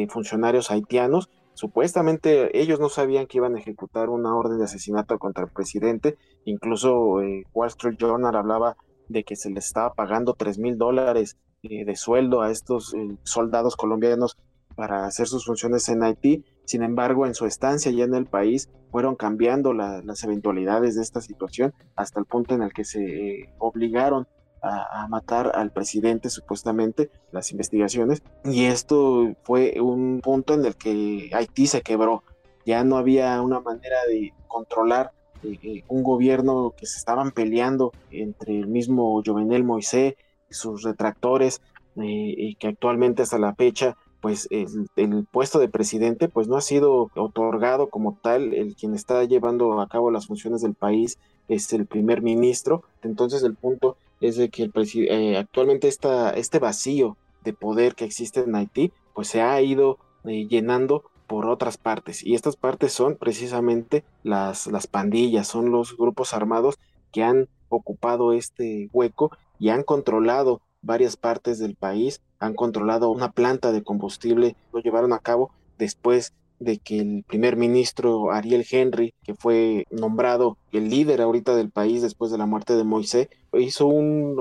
funcionarios 0.09 0.71
haitianos. 0.71 1.29
Supuestamente 1.53 2.57
ellos 2.59 2.79
no 2.79 2.89
sabían 2.89 3.27
que 3.27 3.37
iban 3.37 3.55
a 3.55 3.59
ejecutar 3.59 4.09
una 4.09 4.35
orden 4.35 4.59
de 4.59 4.65
asesinato 4.65 5.17
contra 5.17 5.43
el 5.43 5.51
presidente. 5.51 6.17
Incluso 6.45 7.21
eh, 7.21 7.45
Wall 7.53 7.67
Street 7.67 7.97
Journal 7.97 8.35
hablaba 8.35 8.77
de 9.09 9.23
que 9.23 9.35
se 9.35 9.49
les 9.49 9.65
estaba 9.65 9.93
pagando 9.93 10.35
3 10.35 10.59
mil 10.59 10.77
dólares 10.77 11.37
eh, 11.63 11.83
de 11.83 11.95
sueldo 11.97 12.41
a 12.41 12.51
estos 12.51 12.93
eh, 12.93 13.17
soldados 13.23 13.75
colombianos 13.75 14.37
para 14.79 15.05
hacer 15.05 15.27
sus 15.27 15.45
funciones 15.45 15.89
en 15.89 16.03
Haití. 16.03 16.45
Sin 16.63 16.83
embargo, 16.83 17.25
en 17.25 17.35
su 17.35 17.45
estancia 17.45 17.91
ya 17.91 18.05
en 18.05 18.15
el 18.15 18.27
país 18.27 18.69
fueron 18.91 19.17
cambiando 19.17 19.73
las 19.73 20.23
eventualidades 20.23 20.95
de 20.95 21.01
esta 21.01 21.19
situación 21.19 21.73
hasta 21.97 22.21
el 22.21 22.25
punto 22.25 22.55
en 22.55 22.61
el 22.61 22.71
que 22.71 22.85
se 22.85 23.53
obligaron 23.57 24.25
a, 24.61 25.05
matar 25.09 25.51
al 25.53 25.73
presidente 25.73 26.29
supuestamente, 26.29 27.11
las 27.33 27.51
investigaciones, 27.51 28.23
y 28.45 28.65
esto 28.65 29.35
fue 29.43 29.81
un 29.81 30.21
punto 30.21 30.53
en 30.53 30.63
el 30.65 30.77
que 30.77 31.29
Haití 31.33 31.67
se 31.67 31.81
quebró, 31.81 32.23
ya 32.65 32.85
no 32.85 32.95
había 32.95 33.41
una 33.41 33.59
manera 33.59 33.97
de 34.07 34.33
controlar 34.47 35.11
eh, 35.43 35.59
eh, 35.61 35.83
un 35.89 36.03
gobierno 36.03 36.73
que 36.77 36.85
se 36.85 36.97
estaban 36.97 37.31
peleando 37.31 37.91
entre 38.11 38.57
el 38.57 38.67
mismo 38.67 39.21
Jovenel 39.25 39.65
Moisés 39.65 40.15
y 40.49 40.53
sus 40.53 40.83
retractores, 40.83 41.61
eh, 41.97 42.33
y 42.37 42.55
que 42.55 42.67
actualmente 42.67 43.23
hasta 43.23 43.37
la 43.39 43.55
fecha 43.55 43.97
pues 44.21 44.47
el, 44.51 44.89
el, 44.95 45.25
puesto 45.31 45.59
de 45.59 45.69
presidente 45.69 46.27
pues 46.27 46.47
no 46.47 46.57
ha 46.57 46.61
sido 46.61 47.09
otorgado 47.15 47.89
como 47.89 48.17
tal, 48.21 48.53
el 48.53 48.75
quien 48.75 48.93
está 48.93 49.23
llevando 49.23 49.79
a 49.79 49.87
cabo 49.87 50.11
las 50.11 50.27
funciones 50.27 50.61
del 50.61 50.73
país 50.73 51.17
es 51.47 51.71
el 51.73 51.85
primer 51.85 52.21
ministro, 52.21 52.83
entonces 53.01 53.43
el 53.43 53.55
punto 53.55 53.97
es 54.21 54.35
de 54.35 54.49
que 54.49 54.63
el 54.63 54.71
eh, 54.75 55.37
actualmente 55.37 55.87
esta, 55.87 56.31
este 56.31 56.59
vacío 56.59 57.17
de 57.43 57.53
poder 57.53 57.95
que 57.95 58.05
existe 58.05 58.41
en 58.41 58.55
Haití, 58.55 58.91
pues 59.13 59.27
se 59.29 59.41
ha 59.41 59.61
ido 59.61 59.97
eh, 60.25 60.47
llenando 60.47 61.03
por 61.27 61.47
otras 61.47 61.77
partes. 61.77 62.25
Y 62.25 62.35
estas 62.35 62.55
partes 62.55 62.91
son 62.91 63.15
precisamente 63.15 64.03
las, 64.23 64.67
las 64.67 64.87
pandillas, 64.87 65.47
son 65.47 65.71
los 65.71 65.95
grupos 65.95 66.33
armados 66.33 66.79
que 67.11 67.23
han 67.23 67.47
ocupado 67.69 68.33
este 68.33 68.89
hueco 68.91 69.31
y 69.59 69.69
han 69.69 69.83
controlado 69.83 70.61
varias 70.81 71.17
partes 71.17 71.59
del 71.59 71.75
país, 71.75 72.21
han 72.39 72.53
controlado 72.53 73.11
una 73.11 73.31
planta 73.31 73.71
de 73.71 73.83
combustible, 73.83 74.55
lo 74.73 74.79
llevaron 74.79 75.13
a 75.13 75.19
cabo 75.19 75.51
después 75.77 76.33
de 76.59 76.77
que 76.77 76.99
el 76.99 77.23
primer 77.27 77.55
ministro 77.55 78.31
Ariel 78.31 78.65
Henry, 78.69 79.13
que 79.23 79.33
fue 79.33 79.85
nombrado 79.89 80.57
el 80.71 80.89
líder 80.89 81.21
ahorita 81.21 81.55
del 81.55 81.71
país 81.71 82.01
después 82.01 82.31
de 82.31 82.37
la 82.37 82.45
muerte 82.45 82.75
de 82.75 82.83
Moisés, 82.83 83.29
hizo 83.53 83.87
un, 83.87 84.37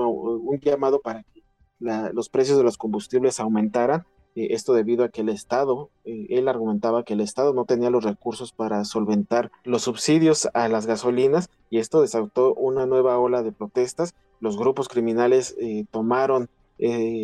llamado 0.61 0.99
para 0.99 1.23
que 1.23 1.41
los 1.79 2.29
precios 2.29 2.57
de 2.57 2.63
los 2.63 2.77
combustibles 2.77 3.39
aumentaran. 3.39 4.05
Eh, 4.35 4.49
esto 4.51 4.73
debido 4.73 5.03
a 5.03 5.09
que 5.09 5.21
el 5.21 5.29
Estado, 5.29 5.89
eh, 6.05 6.27
él 6.29 6.47
argumentaba 6.47 7.03
que 7.03 7.13
el 7.13 7.21
Estado 7.21 7.53
no 7.53 7.65
tenía 7.65 7.89
los 7.89 8.03
recursos 8.03 8.51
para 8.51 8.85
solventar 8.85 9.49
los 9.63 9.83
subsidios 9.83 10.47
a 10.53 10.67
las 10.67 10.85
gasolinas 10.85 11.49
y 11.71 11.79
esto 11.79 12.01
desató 12.01 12.53
una 12.53 12.85
nueva 12.85 13.17
ola 13.17 13.41
de 13.41 13.51
protestas. 13.51 14.13
Los 14.39 14.55
grupos 14.55 14.87
criminales 14.87 15.55
eh, 15.59 15.85
tomaron 15.89 16.47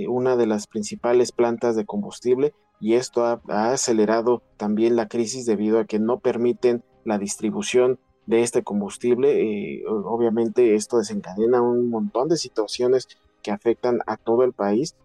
una 0.07 0.35
de 0.35 0.47
las 0.47 0.67
principales 0.67 1.31
plantas 1.31 1.75
de 1.75 1.85
combustible 1.85 2.53
y 2.79 2.95
esto 2.95 3.25
ha, 3.25 3.41
acelerado 3.71 4.43
también 4.57 4.95
la 4.95 5.07
crisis 5.07 5.45
debido 5.45 5.79
a 5.79 5.85
que 5.85 5.99
no 5.99 6.19
permiten 6.19 6.83
la 7.03 7.17
distribución 7.17 7.99
de 8.25 8.41
este 8.41 8.63
combustible. 8.63 9.41
Eh, 9.41 9.83
obviamente 9.87 10.75
esto 10.75 10.97
desencadena 10.97 11.61
un 11.61 11.89
montón 11.89 12.27
de 12.27 12.37
situaciones 12.37 13.07
que 13.41 13.51
afectan 13.51 13.99
a 14.07 14.17
todo 14.17 14.43
el 14.43 14.53
país. 14.53 14.95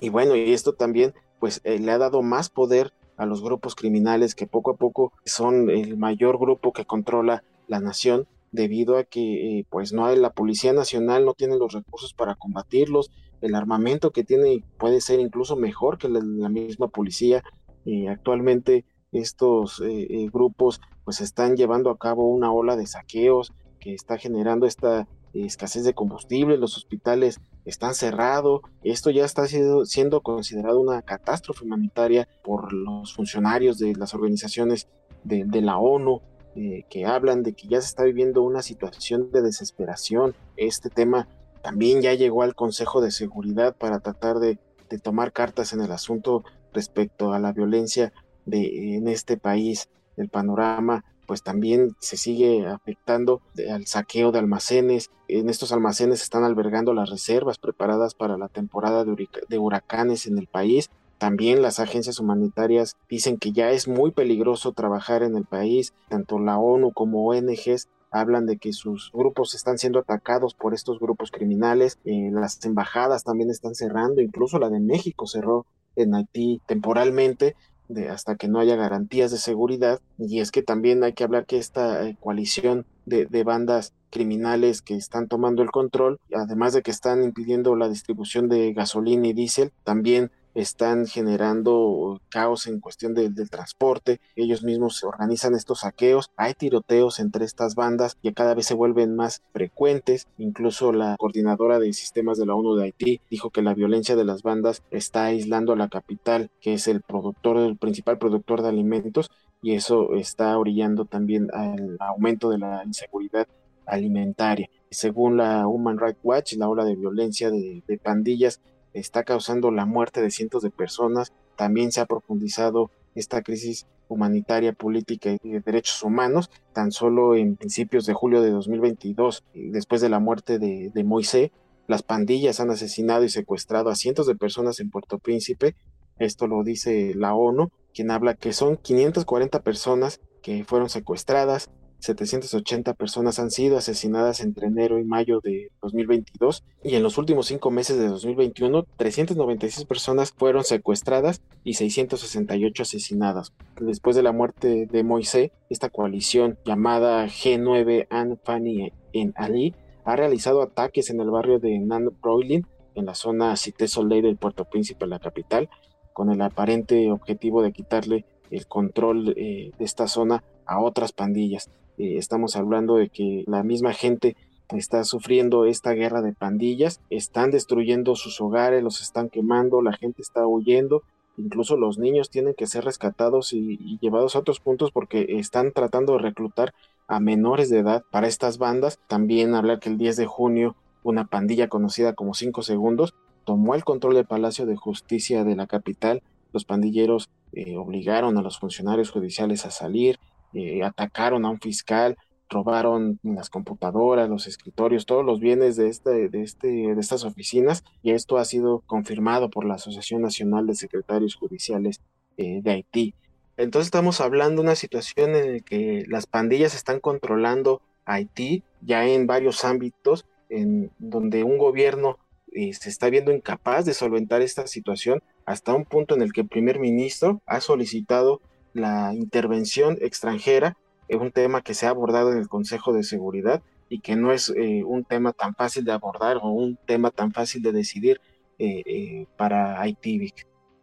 Y 0.00 0.08
bueno, 0.08 0.34
y 0.34 0.52
esto 0.52 0.72
también 0.72 1.14
pues 1.38 1.60
eh, 1.64 1.78
le 1.78 1.92
ha 1.92 1.98
dado 1.98 2.22
más 2.22 2.50
poder 2.50 2.92
a 3.16 3.26
los 3.26 3.42
grupos 3.42 3.74
criminales 3.74 4.34
que 4.34 4.46
poco 4.46 4.72
a 4.72 4.76
poco 4.76 5.12
son 5.24 5.70
el 5.70 5.96
mayor 5.96 6.38
grupo 6.38 6.72
que 6.72 6.86
controla 6.86 7.44
la 7.68 7.80
nación 7.80 8.26
debido 8.50 8.96
a 8.96 9.04
que 9.04 9.58
eh, 9.58 9.66
pues 9.68 9.92
no 9.92 10.06
hay 10.06 10.18
la 10.18 10.30
policía 10.30 10.72
nacional 10.72 11.24
no 11.24 11.34
tiene 11.34 11.56
los 11.56 11.72
recursos 11.72 12.14
para 12.14 12.34
combatirlos 12.34 13.10
el 13.40 13.54
armamento 13.54 14.10
que 14.10 14.24
tiene 14.24 14.62
puede 14.78 15.00
ser 15.00 15.20
incluso 15.20 15.56
mejor 15.56 15.98
que 15.98 16.08
la, 16.08 16.20
misma 16.20 16.88
policía. 16.88 17.42
y 17.84 18.06
actualmente 18.06 18.84
estos 19.12 19.80
eh, 19.80 20.06
eh, 20.08 20.28
grupos 20.32 20.80
pues 21.04 21.20
están 21.20 21.56
llevando 21.56 21.90
a 21.90 21.98
cabo 21.98 22.28
una 22.28 22.52
ola 22.52 22.76
de 22.76 22.86
saqueos 22.86 23.52
que 23.80 23.94
está 23.94 24.18
generando 24.18 24.66
esta 24.66 25.08
escasez 25.32 25.84
de 25.84 25.94
combustible, 25.94 26.56
los 26.58 26.76
hospitales 26.76 27.40
están 27.64 27.94
cerrados, 27.94 28.60
esto 28.82 29.10
ya 29.10 29.24
está 29.24 29.46
siendo, 29.46 29.86
siendo 29.86 30.22
considerado 30.22 30.80
una 30.80 31.02
catástrofe 31.02 31.64
humanitaria 31.64 32.28
por 32.42 32.72
los 32.72 33.14
funcionarios 33.14 33.78
de 33.78 33.94
las 33.94 34.14
organizaciones 34.14 34.88
de, 35.24 35.60
la 35.60 35.78
ONU, 35.78 36.20
eh, 36.56 36.84
que 36.90 37.06
hablan 37.06 37.42
de 37.42 37.52
que 37.52 37.68
ya 37.68 37.80
se 37.80 37.88
está 37.88 38.04
viviendo 38.04 38.42
una 38.42 38.62
situación 38.62 39.30
de 39.30 39.42
desesperación. 39.42 40.34
Este 40.56 40.88
tema 40.88 41.28
también 41.62 42.02
ya 42.02 42.14
llegó 42.14 42.42
al 42.42 42.54
Consejo 42.54 43.00
de 43.00 43.10
Seguridad 43.10 43.74
para 43.76 44.00
tratar 44.00 44.38
de, 44.38 44.58
tomar 45.02 45.32
cartas 45.32 45.72
en 45.72 45.80
el 45.80 45.92
asunto 45.92 46.42
respecto 46.72 47.32
a 47.32 47.38
la 47.38 47.52
violencia 47.52 48.12
de, 48.44 48.96
en 48.96 49.08
este 49.08 49.36
país. 49.36 49.88
El 50.16 50.28
panorama 50.28 51.04
pues 51.26 51.44
también 51.44 51.94
se 52.00 52.16
sigue 52.16 52.66
afectando 52.66 53.40
al 53.70 53.86
saqueo 53.86 54.32
de 54.32 54.40
almacenes. 54.40 55.10
En 55.28 55.48
estos 55.48 55.70
almacenes 55.70 56.22
están 56.22 56.42
albergando 56.42 56.92
las 56.92 57.08
reservas 57.08 57.58
preparadas 57.58 58.14
para 58.14 58.36
la 58.36 58.48
temporada 58.48 59.04
de, 59.04 59.28
de 59.48 59.58
huracanes 59.58 60.26
en 60.26 60.38
el 60.38 60.48
país. 60.48 60.90
También 61.18 61.62
las 61.62 61.78
agencias 61.78 62.18
humanitarias 62.18 62.96
dicen 63.08 63.36
que 63.36 63.52
ya 63.52 63.70
es 63.70 63.86
muy 63.86 64.10
peligroso 64.10 64.72
trabajar 64.72 65.22
en 65.22 65.36
el 65.36 65.44
país. 65.44 65.94
Tanto 66.08 66.40
la 66.40 66.58
ONU 66.58 66.92
como 66.92 67.24
ONGs 67.28 67.88
hablan 68.10 68.46
de 68.46 68.58
que 68.58 68.72
sus 68.72 69.10
grupos 69.12 69.54
están 69.54 69.78
siendo 69.78 69.98
atacados 69.98 70.54
por 70.54 70.74
estos 70.74 70.98
grupos 70.98 71.30
criminales, 71.30 71.98
eh, 72.04 72.30
las 72.32 72.64
embajadas 72.64 73.24
también 73.24 73.50
están 73.50 73.74
cerrando, 73.74 74.20
incluso 74.20 74.58
la 74.58 74.68
de 74.68 74.80
México 74.80 75.26
cerró 75.26 75.66
en 75.96 76.14
Haití 76.14 76.60
temporalmente 76.66 77.56
de, 77.88 78.08
hasta 78.08 78.36
que 78.36 78.48
no 78.48 78.60
haya 78.60 78.76
garantías 78.76 79.30
de 79.30 79.38
seguridad. 79.38 80.00
Y 80.18 80.40
es 80.40 80.50
que 80.50 80.62
también 80.62 81.02
hay 81.04 81.12
que 81.12 81.24
hablar 81.24 81.46
que 81.46 81.58
esta 81.58 82.06
eh, 82.06 82.16
coalición 82.20 82.86
de, 83.06 83.26
de, 83.26 83.44
bandas 83.44 83.92
criminales 84.10 84.82
que 84.82 84.94
están 84.94 85.28
tomando 85.28 85.62
el 85.62 85.70
control, 85.70 86.20
además 86.34 86.72
de 86.72 86.82
que 86.82 86.90
están 86.90 87.22
impidiendo 87.22 87.76
la 87.76 87.88
distribución 87.88 88.48
de 88.48 88.72
gasolina 88.72 89.28
y 89.28 89.32
diésel, 89.32 89.72
también 89.84 90.30
están 90.54 91.06
generando 91.06 92.20
caos 92.28 92.66
en 92.66 92.80
cuestión 92.80 93.14
del 93.14 93.50
transporte, 93.50 94.20
ellos 94.36 94.62
mismos 94.62 95.02
organizan 95.04 95.54
estos 95.54 95.80
saqueos, 95.80 96.30
hay 96.36 96.54
tiroteos 96.54 97.20
entre 97.20 97.44
estas 97.44 97.74
bandas 97.74 98.16
que 98.22 98.32
cada 98.32 98.54
vez 98.54 98.66
se 98.66 98.74
vuelven 98.74 99.14
más 99.14 99.42
frecuentes, 99.52 100.26
incluso 100.38 100.92
la 100.92 101.16
coordinadora 101.18 101.78
de 101.78 101.92
sistemas 101.92 102.38
de 102.38 102.46
la 102.46 102.54
ONU 102.54 102.74
de 102.76 102.84
Haití 102.84 103.20
dijo 103.30 103.50
que 103.50 103.62
la 103.62 103.74
violencia 103.74 104.16
de 104.16 104.24
las 104.24 104.42
bandas 104.42 104.82
está 104.90 105.26
aislando 105.26 105.72
a 105.72 105.76
la 105.76 105.88
capital, 105.88 106.50
que 106.60 106.74
es 106.74 106.88
el 106.88 107.02
productor, 107.02 107.58
el 107.58 107.76
principal 107.76 108.18
productor 108.18 108.62
de 108.62 108.68
alimentos, 108.68 109.30
y 109.62 109.74
eso 109.74 110.14
está 110.14 110.58
orillando 110.58 111.04
también 111.04 111.48
al 111.52 111.96
aumento 112.00 112.50
de 112.50 112.58
la 112.58 112.82
inseguridad 112.84 113.46
alimentaria. 113.86 114.70
Según 114.90 115.36
la 115.36 115.66
Human 115.66 115.98
Rights 115.98 116.20
Watch, 116.22 116.54
la 116.54 116.68
ola 116.68 116.84
de 116.84 116.96
violencia 116.96 117.50
de, 117.50 117.82
de 117.86 117.98
pandillas 117.98 118.60
está 118.92 119.24
causando 119.24 119.70
la 119.70 119.86
muerte 119.86 120.20
de 120.20 120.30
cientos 120.30 120.62
de 120.62 120.70
personas. 120.70 121.32
También 121.56 121.92
se 121.92 122.00
ha 122.00 122.06
profundizado 122.06 122.90
esta 123.14 123.42
crisis 123.42 123.86
humanitaria, 124.08 124.72
política 124.72 125.30
y 125.42 125.50
de 125.50 125.60
derechos 125.60 126.02
humanos. 126.02 126.50
Tan 126.72 126.92
solo 126.92 127.36
en 127.36 127.56
principios 127.56 128.06
de 128.06 128.14
julio 128.14 128.42
de 128.42 128.50
2022, 128.50 129.44
después 129.54 130.00
de 130.00 130.08
la 130.08 130.18
muerte 130.18 130.58
de, 130.58 130.90
de 130.92 131.04
Moisés, 131.04 131.50
las 131.86 132.02
pandillas 132.02 132.60
han 132.60 132.70
asesinado 132.70 133.24
y 133.24 133.28
secuestrado 133.28 133.90
a 133.90 133.96
cientos 133.96 134.26
de 134.26 134.36
personas 134.36 134.80
en 134.80 134.90
Puerto 134.90 135.18
Príncipe. 135.18 135.74
Esto 136.18 136.46
lo 136.46 136.62
dice 136.62 137.14
la 137.14 137.34
ONU, 137.34 137.70
quien 137.94 138.10
habla 138.10 138.34
que 138.34 138.52
son 138.52 138.76
540 138.76 139.62
personas 139.62 140.20
que 140.42 140.64
fueron 140.64 140.88
secuestradas, 140.88 141.70
780 142.00 142.94
personas 142.94 143.38
han 143.38 143.50
sido 143.50 143.76
asesinadas 143.76 144.40
entre 144.40 144.66
enero 144.66 144.98
y 144.98 145.04
mayo 145.04 145.40
de 145.40 145.70
2022 145.82 146.64
y 146.82 146.96
en 146.96 147.02
los 147.02 147.18
últimos 147.18 147.46
cinco 147.46 147.70
meses 147.70 147.98
de 147.98 148.08
2021 148.08 148.84
396 148.96 149.84
personas 149.86 150.32
fueron 150.32 150.64
secuestradas 150.64 151.42
y 151.62 151.74
668 151.74 152.82
asesinadas. 152.82 153.52
Después 153.80 154.16
de 154.16 154.22
la 154.22 154.32
muerte 154.32 154.86
de 154.86 155.04
Moisés, 155.04 155.50
esta 155.68 155.90
coalición 155.90 156.58
llamada 156.64 157.26
G9 157.26 158.06
Anfani 158.10 158.92
en 159.12 159.32
Ali 159.36 159.74
ha 160.04 160.16
realizado 160.16 160.62
ataques 160.62 161.10
en 161.10 161.20
el 161.20 161.30
barrio 161.30 161.58
de 161.58 161.78
Nan 161.78 162.10
Broilin 162.20 162.66
en 162.94 163.06
la 163.06 163.14
zona 163.14 163.56
Cité 163.56 163.88
Soleil 163.88 164.22
del 164.22 164.36
Puerto 164.36 164.64
Príncipe, 164.64 165.06
la 165.06 165.18
capital, 165.18 165.68
con 166.12 166.30
el 166.30 166.40
aparente 166.42 167.10
objetivo 167.10 167.62
de 167.62 167.72
quitarle 167.72 168.24
el 168.50 168.66
control 168.66 169.34
eh, 169.36 169.70
de 169.78 169.84
esta 169.84 170.08
zona 170.08 170.42
a 170.66 170.80
otras 170.80 171.12
pandillas. 171.12 171.70
Eh, 172.00 172.16
estamos 172.16 172.56
hablando 172.56 172.96
de 172.96 173.10
que 173.10 173.44
la 173.46 173.62
misma 173.62 173.92
gente 173.92 174.34
está 174.70 175.04
sufriendo 175.04 175.66
esta 175.66 175.92
guerra 175.92 176.22
de 176.22 176.32
pandillas, 176.32 177.02
están 177.10 177.50
destruyendo 177.50 178.16
sus 178.16 178.40
hogares, 178.40 178.82
los 178.82 179.02
están 179.02 179.28
quemando, 179.28 179.82
la 179.82 179.92
gente 179.92 180.22
está 180.22 180.46
huyendo, 180.46 181.02
incluso 181.36 181.76
los 181.76 181.98
niños 181.98 182.30
tienen 182.30 182.54
que 182.54 182.66
ser 182.66 182.84
rescatados 182.84 183.52
y, 183.52 183.98
llevados 184.00 184.34
a 184.34 184.38
otros 184.38 184.60
puntos 184.60 184.92
porque 184.92 185.26
están 185.38 185.72
tratando 185.72 186.14
de 186.14 186.20
reclutar 186.20 186.72
a 187.06 187.20
menores 187.20 187.68
de 187.68 187.80
edad 187.80 188.02
para 188.10 188.28
estas 188.28 188.56
bandas. 188.56 188.98
También 189.06 189.54
hablar 189.54 189.78
que 189.78 189.90
el 189.90 189.98
10 189.98 190.16
de 190.16 190.26
junio 190.26 190.76
una 191.02 191.26
pandilla 191.26 191.68
conocida 191.68 192.14
como 192.14 192.32
5 192.32 192.62
segundos 192.62 193.14
tomó 193.44 193.74
el 193.74 193.84
control 193.84 194.14
del 194.14 194.26
Palacio 194.26 194.64
de 194.64 194.76
Justicia 194.76 195.44
de 195.44 195.54
la 195.54 195.66
capital. 195.66 196.22
Los 196.54 196.64
pandilleros 196.64 197.28
eh, 197.52 197.76
obligaron 197.76 198.38
a 198.38 198.42
los 198.42 198.58
funcionarios 198.58 199.10
judiciales 199.10 199.66
a 199.66 199.70
salir, 199.70 200.18
eh, 200.54 200.82
atacaron 200.82 201.44
a 201.44 201.50
un 201.50 201.60
fiscal, 201.60 202.16
robaron 202.48 203.20
las 203.22 203.48
computadoras, 203.48 204.28
los 204.28 204.46
escritorios, 204.46 205.06
todos 205.06 205.24
los 205.24 205.40
bienes 205.40 205.76
de, 205.76 205.88
este, 205.88 206.28
de, 206.28 206.42
este, 206.42 206.68
de 206.68 207.00
estas 207.00 207.24
oficinas 207.24 207.84
y 208.02 208.10
esto 208.10 208.38
ha 208.38 208.44
sido 208.44 208.80
confirmado 208.86 209.50
por 209.50 209.64
la 209.64 209.74
Asociación 209.74 210.22
Nacional 210.22 210.66
de 210.66 210.74
Secretarios 210.74 211.36
Judiciales 211.36 212.00
eh, 212.36 212.60
de 212.62 212.70
Haití. 212.70 213.14
Entonces 213.56 213.86
estamos 213.86 214.20
hablando 214.20 214.62
de 214.62 214.68
una 214.68 214.74
situación 214.74 215.34
en 215.36 215.52
la 215.54 215.60
que 215.60 216.04
las 216.08 216.26
pandillas 216.26 216.74
están 216.74 216.98
controlando 216.98 217.82
Haití 218.04 218.64
ya 218.80 219.06
en 219.06 219.26
varios 219.26 219.64
ámbitos, 219.64 220.26
en 220.48 220.90
donde 220.98 221.44
un 221.44 221.58
gobierno 221.58 222.18
eh, 222.52 222.72
se 222.72 222.88
está 222.88 223.10
viendo 223.10 223.30
incapaz 223.32 223.84
de 223.84 223.94
solventar 223.94 224.42
esta 224.42 224.66
situación 224.66 225.22
hasta 225.46 225.74
un 225.74 225.84
punto 225.84 226.16
en 226.16 226.22
el 226.22 226.32
que 226.32 226.40
el 226.40 226.48
primer 226.48 226.80
ministro 226.80 227.40
ha 227.46 227.60
solicitado 227.60 228.40
la 228.72 229.14
intervención 229.14 229.98
extranjera 230.00 230.76
es 231.08 231.20
un 231.20 231.32
tema 231.32 231.62
que 231.62 231.74
se 231.74 231.86
ha 231.86 231.90
abordado 231.90 232.32
en 232.32 232.38
el 232.38 232.48
Consejo 232.48 232.92
de 232.92 233.02
Seguridad 233.02 233.62
y 233.88 234.00
que 234.00 234.14
no 234.14 234.32
es 234.32 234.50
eh, 234.56 234.84
un 234.84 235.04
tema 235.04 235.32
tan 235.32 235.54
fácil 235.54 235.84
de 235.84 235.92
abordar 235.92 236.38
o 236.40 236.50
un 236.50 236.78
tema 236.86 237.10
tan 237.10 237.32
fácil 237.32 237.62
de 237.62 237.72
decidir 237.72 238.20
eh, 238.58 238.82
eh, 238.86 239.26
para 239.36 239.80
Haití. 239.80 240.32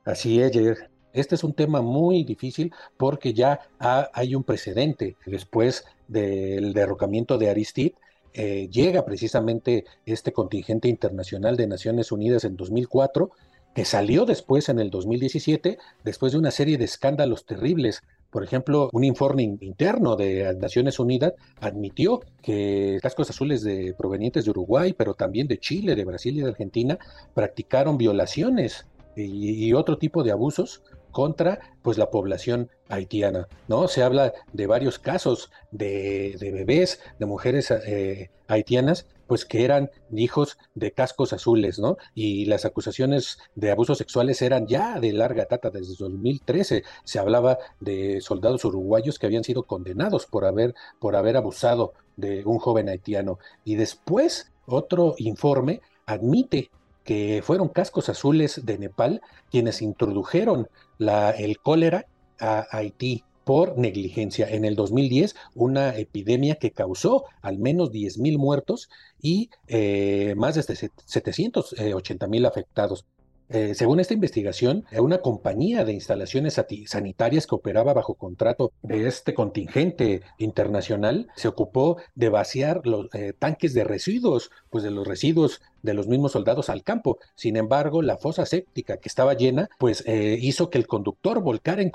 Así 0.03 0.41
es, 0.41 0.51
Jair. 0.51 0.89
Este 1.13 1.35
es 1.35 1.43
un 1.43 1.53
tema 1.53 1.81
muy 1.81 2.23
difícil 2.23 2.71
porque 2.97 3.33
ya 3.33 3.59
hay 3.79 4.35
un 4.35 4.43
precedente 4.43 5.15
después 5.25 5.85
del 6.07 6.73
derrocamiento 6.73 7.39
de 7.39 7.49
Aristide. 7.49 7.95
llega 8.33 9.03
precisamente 9.03 9.85
este 10.05 10.31
contingente 10.31 10.89
internacional 10.89 11.57
de 11.57 11.65
Naciones 11.65 12.11
Unidas 12.11 12.43
en 12.43 12.55
2004 12.55 13.31
que 13.77 13.85
salió 13.85 14.25
después 14.25 14.69
en 14.69 14.79
el 14.79 14.89
2017, 14.89 15.77
después 16.03 16.31
de 16.31 16.39
una 16.39 16.49
serie 16.49 16.79
de 16.79 16.85
escándalos 16.85 17.45
terribles. 17.45 18.01
Por 18.31 18.43
ejemplo, 18.43 18.89
un 18.91 19.03
informe 19.03 19.43
interno 19.43 20.15
de 20.15 20.51
Naciones 20.55 20.97
Unidas 20.97 21.33
admitió 21.61 22.21
que 22.41 22.97
cascos 23.03 23.29
azules 23.29 23.61
de, 23.61 23.93
provenientes 23.95 24.45
de 24.45 24.49
Uruguay, 24.49 24.95
pero 24.97 25.13
también 25.13 25.47
de 25.47 25.59
Chile, 25.59 25.93
de 25.93 26.05
Brasil 26.05 26.35
y 26.35 26.41
de 26.41 26.49
Argentina, 26.49 26.97
practicaron 27.35 27.99
violaciones 27.99 28.87
y, 29.15 29.71
otro 29.73 29.99
tipo 29.99 30.23
de 30.23 30.31
abusos 30.31 30.81
contra 31.11 31.59
pues 31.83 31.99
la 31.99 32.09
población 32.09 32.71
haitiana, 32.89 33.47
¿no? 33.67 33.87
Se 33.87 34.01
habla 34.01 34.33
de 34.53 34.65
varios 34.65 34.97
casos 34.97 35.51
de, 35.69 36.35
bebés, 36.41 36.99
de 37.19 37.25
mujeres 37.27 37.69
eh, 37.69 38.31
haitianas, 38.47 39.05
pues 39.27 39.45
que 39.45 39.63
eran 39.63 39.91
hijos 40.15 40.57
de 40.75 40.91
cascos 40.91 41.33
azules, 41.33 41.79
¿no? 41.79 41.97
Y 42.15 42.45
las 42.45 42.65
acusaciones 42.65 43.37
de 43.55 43.71
abusos 43.71 43.97
sexuales 43.97 44.41
eran 44.41 44.67
ya 44.67 44.99
de 44.99 45.13
larga 45.13 45.47
data, 45.49 45.69
desde 45.69 45.95
2013 45.97 46.83
se 47.03 47.19
hablaba 47.19 47.57
de 47.79 48.21
soldados 48.21 48.65
uruguayos 48.65 49.19
que 49.19 49.25
habían 49.25 49.43
sido 49.43 49.63
condenados 49.63 50.25
por 50.25 50.45
haber, 50.45 50.73
por 50.99 51.15
haber 51.15 51.37
abusado 51.37 51.93
de 52.15 52.43
un 52.45 52.59
joven 52.59 52.89
haitiano. 52.89 53.39
Y 53.63 53.75
después 53.75 54.51
otro 54.65 55.15
informe 55.17 55.81
admite 56.05 56.71
que 57.03 57.41
fueron 57.43 57.69
cascos 57.69 58.09
azules 58.09 58.65
de 58.65 58.77
Nepal 58.77 59.21
quienes 59.49 59.81
introdujeron 59.81 60.67
la, 60.97 61.31
el 61.31 61.59
cólera 61.59 62.05
a 62.39 62.65
Haití 62.71 63.23
por 63.47 63.77
negligencia. 63.77 64.45
En 64.49 64.65
el 64.65 64.75
2010, 64.75 65.33
una 65.55 65.95
epidemia 65.95 66.55
que 66.55 66.71
causó 66.71 67.23
al 67.41 67.57
menos 67.59 67.91
10.000 67.91 68.37
muertos 68.37 68.89
y 69.21 69.49
eh, 69.69 70.33
más 70.35 70.55
de 70.55 70.63
780 70.63 72.27
mil 72.27 72.45
afectados. 72.45 73.05
Eh, 73.49 73.75
según 73.75 73.99
esta 73.99 74.13
investigación, 74.13 74.85
una 74.99 75.19
compañía 75.19 75.85
de 75.85 75.93
instalaciones 75.93 76.61
sanitarias 76.85 77.47
que 77.47 77.55
operaba 77.55 77.93
bajo 77.93 78.15
contrato 78.15 78.73
de 78.81 79.07
este 79.07 79.33
contingente 79.33 80.21
internacional 80.37 81.27
se 81.35 81.47
ocupó 81.47 81.97
de 82.15 82.29
vaciar 82.29 82.85
los 82.85 83.07
eh, 83.13 83.33
tanques 83.37 83.73
de 83.73 83.85
residuos, 83.85 84.51
pues 84.69 84.83
de 84.83 84.91
los 84.91 85.07
residuos 85.07 85.61
de 85.81 85.93
los 85.93 86.07
mismos 86.07 86.33
soldados 86.33 86.69
al 86.69 86.83
campo. 86.83 87.19
Sin 87.35 87.55
embargo, 87.55 88.01
la 88.01 88.17
fosa 88.17 88.45
séptica 88.45 88.97
que 88.97 89.07
estaba 89.07 89.33
llena, 89.33 89.69
pues 89.79 90.03
eh, 90.05 90.37
hizo 90.41 90.69
que 90.69 90.77
el 90.77 90.87
conductor 90.87 91.41
volcara 91.41 91.81
en 91.81 91.91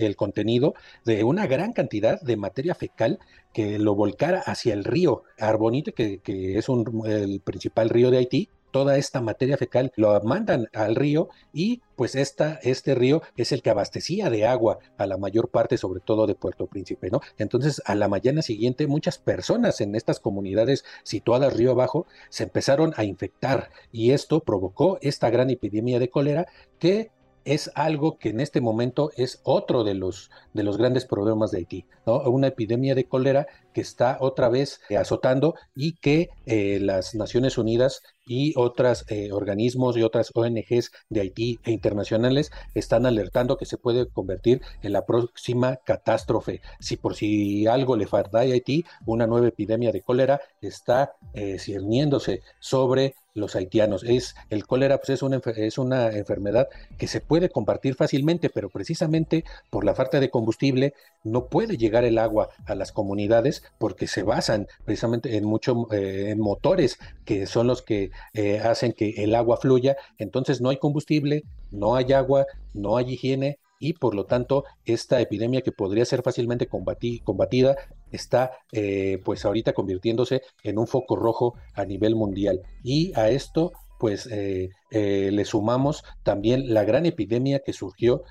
el 0.00 0.16
contenido 0.16 0.74
de 1.04 1.22
una 1.22 1.46
gran 1.46 1.72
cantidad 1.72 2.20
de 2.20 2.36
materia 2.36 2.74
fecal 2.74 3.20
que 3.52 3.78
lo 3.78 3.94
volcara 3.94 4.40
hacia 4.40 4.74
el 4.74 4.84
río 4.84 5.22
Arbonite, 5.38 5.92
que, 5.92 6.20
es 6.58 6.66
el 6.68 7.40
principal 7.44 7.88
río 7.88 8.10
de 8.10 8.18
Haití, 8.18 8.48
toda 8.76 8.98
esta 8.98 9.22
materia 9.22 9.56
fecal 9.56 9.90
lo 9.96 10.20
mandan 10.20 10.68
al 10.74 10.96
río 10.96 11.30
y 11.50 11.80
pues 11.96 12.14
esta, 12.14 12.60
este 12.62 12.94
río 12.94 13.22
es 13.34 13.50
el 13.50 13.62
que 13.62 13.70
abastecía 13.70 14.28
de 14.28 14.44
agua 14.44 14.80
a 14.98 15.06
la 15.06 15.16
mayor 15.16 15.48
parte, 15.48 15.78
sobre 15.78 16.00
todo 16.00 16.26
de 16.26 16.34
Puerto 16.34 16.66
Príncipe, 16.66 17.08
¿no? 17.10 17.22
Entonces, 17.38 17.80
a 17.86 17.94
la 17.94 18.06
mañana 18.06 18.42
siguiente, 18.42 18.86
muchas 18.86 19.16
personas 19.16 19.80
en 19.80 19.94
estas 19.94 20.20
comunidades 20.20 20.84
situadas 21.04 21.54
río 21.54 21.70
abajo 21.70 22.06
se 22.28 22.42
empezaron 22.42 22.92
a 22.98 23.04
infectar 23.04 23.70
y 23.92 24.10
esto 24.10 24.40
provocó 24.40 24.98
esta 25.00 25.30
gran 25.30 25.48
epidemia 25.48 25.98
de 25.98 26.10
cólera 26.10 26.46
que 26.78 27.10
es 27.46 27.70
algo 27.76 28.18
que 28.18 28.28
en 28.28 28.40
este 28.40 28.60
momento 28.60 29.10
es 29.16 29.40
otro 29.44 29.84
de 29.84 29.94
los, 29.94 30.30
de 30.52 30.64
los 30.64 30.76
grandes 30.76 31.06
problemas 31.06 31.50
de 31.50 31.58
Haití, 31.58 31.86
¿no? 32.04 32.20
Una 32.28 32.48
epidemia 32.48 32.94
de 32.94 33.04
cólera 33.04 33.46
que 33.76 33.82
está 33.82 34.16
otra 34.20 34.48
vez 34.48 34.80
azotando 34.98 35.54
y 35.74 35.96
que 35.96 36.30
eh, 36.46 36.78
las 36.80 37.14
Naciones 37.14 37.58
Unidas 37.58 38.00
y 38.26 38.54
otros 38.56 39.04
eh, 39.08 39.32
organismos 39.32 39.98
y 39.98 40.02
otras 40.02 40.30
ONGs 40.34 40.92
de 41.10 41.20
Haití 41.20 41.60
e 41.62 41.72
internacionales 41.72 42.50
están 42.74 43.04
alertando 43.04 43.58
que 43.58 43.66
se 43.66 43.76
puede 43.76 44.08
convertir 44.08 44.62
en 44.80 44.94
la 44.94 45.04
próxima 45.04 45.76
catástrofe. 45.76 46.62
Si 46.80 46.96
por 46.96 47.16
si 47.16 47.66
algo 47.66 47.96
le 47.96 48.06
falta 48.06 48.38
a 48.38 48.40
Haití, 48.42 48.86
una 49.04 49.26
nueva 49.26 49.48
epidemia 49.48 49.92
de 49.92 50.00
cólera 50.00 50.40
está 50.62 51.12
eh, 51.34 51.58
cerniéndose 51.58 52.40
sobre 52.58 53.14
los 53.36 53.54
haitianos. 53.54 54.02
Es 54.02 54.34
el 54.50 54.66
cólera, 54.66 54.98
pues 54.98 55.10
es 55.10 55.22
una, 55.22 55.40
es 55.56 55.78
una 55.78 56.08
enfermedad 56.08 56.68
que 56.98 57.06
se 57.06 57.20
puede 57.20 57.50
compartir 57.50 57.94
fácilmente, 57.94 58.50
pero 58.50 58.70
precisamente 58.70 59.44
por 59.70 59.84
la 59.84 59.94
falta 59.94 60.20
de 60.20 60.30
combustible 60.30 60.94
no 61.22 61.46
puede 61.46 61.76
llegar 61.76 62.04
el 62.04 62.18
agua 62.18 62.48
a 62.64 62.74
las 62.74 62.92
comunidades 62.92 63.62
porque 63.78 64.06
se 64.06 64.22
basan 64.22 64.66
precisamente 64.84 65.36
en 65.36 65.44
mucho 65.44 65.86
eh, 65.92 66.30
en 66.30 66.40
motores 66.40 66.98
que 67.24 67.46
son 67.46 67.66
los 67.66 67.82
que 67.82 68.10
eh, 68.34 68.60
hacen 68.60 68.92
que 68.92 69.10
el 69.22 69.34
agua 69.34 69.56
fluya. 69.56 69.96
Entonces 70.18 70.60
no 70.60 70.70
hay 70.70 70.78
combustible, 70.78 71.44
no 71.70 71.96
hay 71.96 72.12
agua, 72.12 72.46
no 72.74 72.96
hay 72.96 73.12
higiene 73.12 73.58
y 73.78 73.92
por 73.92 74.14
lo 74.14 74.24
tanto 74.24 74.64
esta 74.84 75.20
epidemia 75.20 75.60
que 75.60 75.72
podría 75.72 76.04
ser 76.04 76.22
fácilmente 76.22 76.66
combatida 76.66 77.76
está 78.10 78.52
eh, 78.72 79.20
pues 79.24 79.44
ahorita 79.44 79.74
convirtiéndose 79.74 80.40
en 80.62 80.78
un 80.78 80.86
foco 80.86 81.16
rojo 81.16 81.54
a 81.74 81.84
nivel 81.84 82.14
mundial 82.14 82.62
y 82.82 83.12
a 83.18 83.28
esto 83.28 83.72
pues 83.98 84.28
eh, 84.30 84.70
le 84.90 85.44
sumamos 85.44 86.04
también 86.22 86.72
la 86.72 86.84
gran 86.84 87.06
epidemia 87.06 87.60
que 87.60 87.72
surgió, 87.72 88.22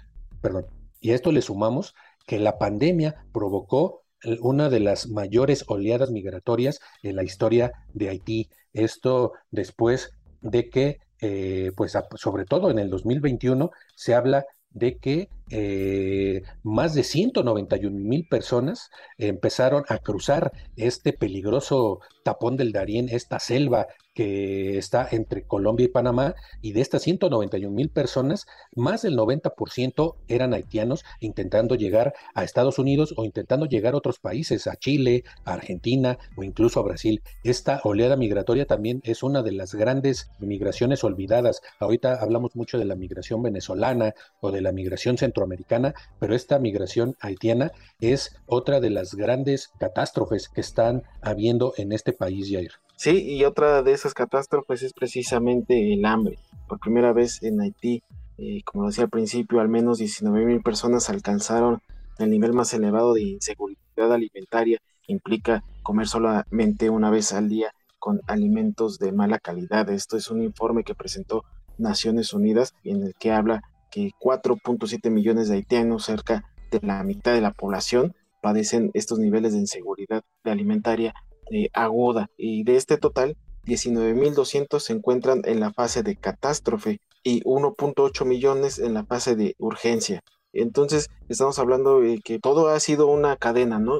perdón, 0.41 0.67
y 1.01 1.11
a 1.11 1.15
esto 1.15 1.31
le 1.31 1.41
sumamos 1.41 1.93
que 2.25 2.39
la 2.39 2.57
pandemia 2.57 3.25
provocó 3.31 4.04
una 4.41 4.69
de 4.69 4.79
las 4.79 5.07
mayores 5.07 5.65
oleadas 5.67 6.11
migratorias 6.11 6.79
en 7.03 7.15
la 7.15 7.23
historia 7.23 7.71
de 7.93 8.09
Haití. 8.09 8.49
Esto 8.73 9.33
después 9.51 10.11
de 10.41 10.69
que, 10.69 10.99
eh, 11.21 11.71
pues 11.75 11.93
sobre 12.15 12.45
todo 12.45 12.69
en 12.69 12.79
el 12.79 12.89
2021, 12.89 13.71
se 13.95 14.13
habla 14.13 14.45
de 14.71 14.97
que 14.97 15.29
eh, 15.49 16.43
más 16.63 16.93
de 16.93 17.03
191 17.03 17.97
mil 17.97 18.27
personas 18.27 18.89
empezaron 19.17 19.85
a 19.87 19.99
cruzar 19.99 20.51
este 20.75 21.13
peligroso 21.13 22.01
tapón 22.23 22.57
del 22.57 22.73
Darién, 22.73 23.07
esta 23.09 23.39
selva 23.39 23.87
que 24.15 24.77
está 24.77 25.07
entre 25.11 25.43
Colombia 25.43 25.85
y 25.85 25.89
Panamá, 25.89 26.35
y 26.61 26.71
de 26.71 26.81
estas 26.81 27.03
191 27.03 27.69
mil 27.69 27.89
personas, 27.89 28.47
más 28.73 29.03
del 29.03 29.17
90% 29.17 30.15
eran 30.29 30.53
haitianos 30.53 31.03
intentando 31.19 31.75
llegar 31.75 32.13
a 32.33 32.43
Estados 32.43 32.79
Unidos 32.79 33.13
o 33.17 33.25
intentando 33.25 33.65
llegar 33.65 33.93
a 33.93 33.97
otros 33.97 34.19
países, 34.19 34.67
a 34.67 34.77
Chile, 34.77 35.25
a 35.43 35.53
Argentina 35.53 36.17
o 36.37 36.43
incluso 36.43 36.79
a 36.79 36.83
Brasil. 36.83 37.21
Esta 37.43 37.81
oleada 37.83 38.15
migratoria 38.15 38.65
también 38.65 39.01
es 39.03 39.21
una 39.21 39.43
de 39.43 39.51
las 39.51 39.75
grandes 39.75 40.31
migraciones 40.39 41.03
olvidadas. 41.03 41.61
Ahorita 41.79 42.15
hablamos 42.15 42.55
mucho 42.55 42.79
de 42.79 42.85
la 42.85 42.95
migración 42.95 43.43
venezolana 43.43 44.13
o 44.39 44.51
de 44.51 44.61
la 44.61 44.71
migración 44.71 45.17
centroamericana, 45.17 45.93
pero 46.19 46.35
esta 46.35 46.57
migración 46.57 47.17
haitiana 47.19 47.73
es 47.99 48.37
otra 48.45 48.79
de 48.79 48.91
las 48.91 49.13
grandes 49.13 49.71
catástrofes 49.77 50.47
que 50.47 50.61
están 50.61 51.03
habiendo 51.21 51.73
en 51.75 51.91
este 51.91 52.13
país, 52.13 52.49
Jair. 52.49 52.84
Sí, 52.95 53.23
y 53.23 53.43
otra 53.43 53.83
de 53.83 53.91
esas 53.91 54.13
catástrofes 54.13 54.81
es 54.81 54.93
precisamente 54.93 55.93
el 55.93 56.05
hambre. 56.05 56.39
Por 56.67 56.79
primera 56.79 57.13
vez 57.13 57.43
en 57.43 57.59
Haití, 57.61 58.03
eh, 58.37 58.61
como 58.63 58.87
decía 58.87 59.03
al 59.03 59.09
principio, 59.09 59.59
al 59.59 59.69
menos 59.69 59.97
19 59.97 60.45
mil 60.45 60.61
personas 60.61 61.09
alcanzaron 61.09 61.81
el 62.19 62.29
nivel 62.29 62.53
más 62.53 62.73
elevado 62.73 63.13
de 63.13 63.23
inseguridad 63.23 64.13
alimentaria. 64.13 64.79
Implica 65.07 65.63
comer 65.83 66.07
solamente 66.07 66.89
una 66.89 67.09
vez 67.09 67.33
al 67.33 67.49
día 67.49 67.73
con 67.99 68.21
alimentos 68.27 68.97
de 68.97 69.11
mala 69.11 69.39
calidad. 69.39 69.89
Esto 69.89 70.15
es 70.17 70.31
un 70.31 70.41
informe 70.41 70.83
que 70.83 70.95
presentó 70.95 71.43
Naciones 71.77 72.33
Unidas 72.33 72.73
en 72.83 73.03
el 73.03 73.13
que 73.15 73.31
habla 73.31 73.61
que 73.91 74.11
4.7 74.21 75.09
millones 75.09 75.49
de 75.49 75.55
haitianos, 75.55 76.05
cerca 76.05 76.45
de 76.71 76.79
la 76.81 77.03
mitad 77.03 77.33
de 77.33 77.41
la 77.41 77.51
población, 77.51 78.13
padecen 78.41 78.91
estos 78.93 79.19
niveles 79.19 79.53
de 79.53 79.59
inseguridad 79.59 80.23
alimentaria 80.43 81.13
eh, 81.51 81.69
aguda 81.73 82.29
y 82.37 82.63
de 82.63 82.75
este 82.75 82.97
total 82.97 83.37
19.200 83.65 84.79
se 84.79 84.93
encuentran 84.93 85.41
en 85.45 85.59
la 85.59 85.73
fase 85.73 86.03
de 86.03 86.15
catástrofe 86.15 86.99
y 87.23 87.41
1.8 87.43 88.25
millones 88.25 88.79
en 88.79 88.93
la 88.93 89.05
fase 89.05 89.35
de 89.35 89.55
urgencia. 89.57 90.21
Entonces 90.53 91.09
estamos 91.27 91.59
hablando 91.59 91.99
de 91.99 92.19
que 92.23 92.39
todo 92.39 92.69
ha 92.69 92.79
sido 92.79 93.07
una 93.07 93.35
cadena, 93.35 93.79
¿no? 93.79 93.99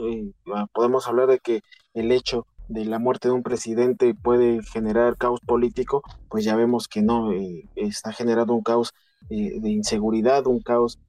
Ah, 0.54 0.68
podemos 0.74 1.08
hablar 1.08 1.28
de 1.28 1.40
que 1.40 1.62
el 1.94 2.12
hecho 2.12 2.46
de 2.68 2.86
la 2.86 3.00
muerte 3.00 3.28
de 3.28 3.34
un 3.34 3.44
presidente 3.44 4.14
puede 4.14 4.64
generar 4.64 5.18
caos 5.18 5.40
político, 5.42 6.02
pues 6.30 6.46
ya 6.46 6.56
vemos 6.56 6.88
que 6.88 7.02
no, 7.02 7.32
eh, 7.34 7.68
está 7.76 8.12
generando 8.12 8.54
un 8.54 8.64
caos 8.64 8.94
eh, 9.30 9.60
de 9.60 9.70
inseguridad, 9.70 10.48
un 10.48 10.62
caos 10.62 11.00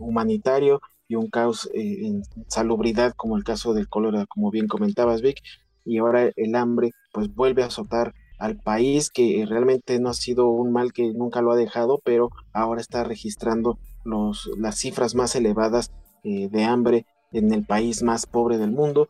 humanitario 0.00 0.80
y 1.08 1.16
un 1.16 1.28
caos 1.28 1.68
eh, 1.74 2.06
en 2.06 2.22
salubridad, 2.48 3.14
como 3.14 3.36
el 3.36 3.44
caso 3.44 3.74
del 3.74 3.88
cólera, 3.88 4.26
como 4.26 4.50
bien 4.50 4.68
comentabas, 4.68 5.22
Vic, 5.22 5.42
y 5.84 5.98
ahora 5.98 6.30
el 6.36 6.54
hambre 6.54 6.92
pues 7.12 7.34
vuelve 7.34 7.62
a 7.62 7.66
azotar 7.66 8.14
al 8.38 8.56
país 8.56 9.10
que 9.10 9.44
realmente 9.48 9.98
no 10.00 10.08
ha 10.08 10.14
sido 10.14 10.48
un 10.48 10.72
mal 10.72 10.92
que 10.92 11.12
nunca 11.12 11.42
lo 11.42 11.52
ha 11.52 11.56
dejado, 11.56 12.00
pero 12.04 12.30
ahora 12.52 12.80
está 12.80 13.04
registrando 13.04 13.78
los, 14.04 14.50
las 14.58 14.76
cifras 14.76 15.14
más 15.14 15.34
elevadas 15.36 15.92
eh, 16.24 16.48
de 16.48 16.64
hambre 16.64 17.06
en 17.32 17.52
el 17.52 17.64
país 17.64 18.02
más 18.02 18.26
pobre 18.26 18.58
del 18.58 18.70
mundo. 18.70 19.08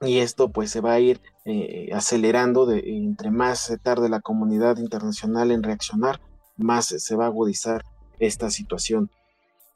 Y 0.00 0.18
esto 0.18 0.48
pues 0.48 0.70
se 0.70 0.80
va 0.80 0.92
a 0.92 1.00
ir 1.00 1.20
eh, 1.44 1.90
acelerando 1.92 2.66
de, 2.66 2.82
entre 2.86 3.30
más 3.30 3.72
tarde 3.82 4.08
la 4.08 4.20
comunidad 4.20 4.78
internacional 4.78 5.50
en 5.50 5.62
reaccionar, 5.62 6.20
más 6.56 6.86
se 6.86 7.16
va 7.16 7.24
a 7.24 7.28
agudizar 7.28 7.84
esta 8.18 8.50
situación. 8.50 9.10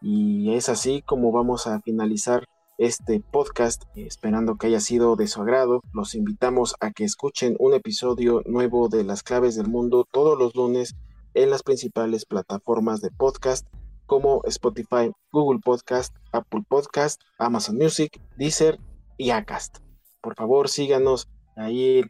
Y 0.01 0.55
es 0.55 0.69
así 0.69 1.03
como 1.03 1.33
vamos 1.33 1.67
a 1.67 1.81
finalizar 1.81 2.45
este 2.79 3.21
podcast, 3.21 3.85
esperando 3.95 4.57
que 4.57 4.67
haya 4.67 4.81
sido 4.81 5.17
de 5.17 5.27
su 5.27 5.41
agrado. 5.41 5.81
Los 5.93 6.15
invitamos 6.15 6.75
a 6.81 6.91
que 6.91 7.05
escuchen 7.05 7.57
un 7.59 7.75
episodio 7.75 8.43
nuevo 8.45 8.89
de 8.89 9.05
Las 9.05 9.23
Claves 9.23 9.57
del 9.57 9.69
Mundo 9.69 10.07
todos 10.11 10.39
los 10.39 10.55
lunes 10.55 10.95
en 11.35 11.51
las 11.51 11.63
principales 11.63 12.27
plataformas 12.27 13.01
de 13.01 13.11
podcast 13.11 13.67
como 14.07 14.43
Spotify, 14.45 15.11
Google 15.33 15.61
Podcast, 15.63 16.15
Apple 16.33 16.63
Podcast, 16.69 17.21
Amazon 17.39 17.77
Music, 17.77 18.21
Deezer 18.37 18.79
y 19.17 19.31
Acast. 19.31 19.79
Por 20.21 20.35
favor, 20.35 20.69
síganos. 20.69 21.29
Ahí 21.57 22.03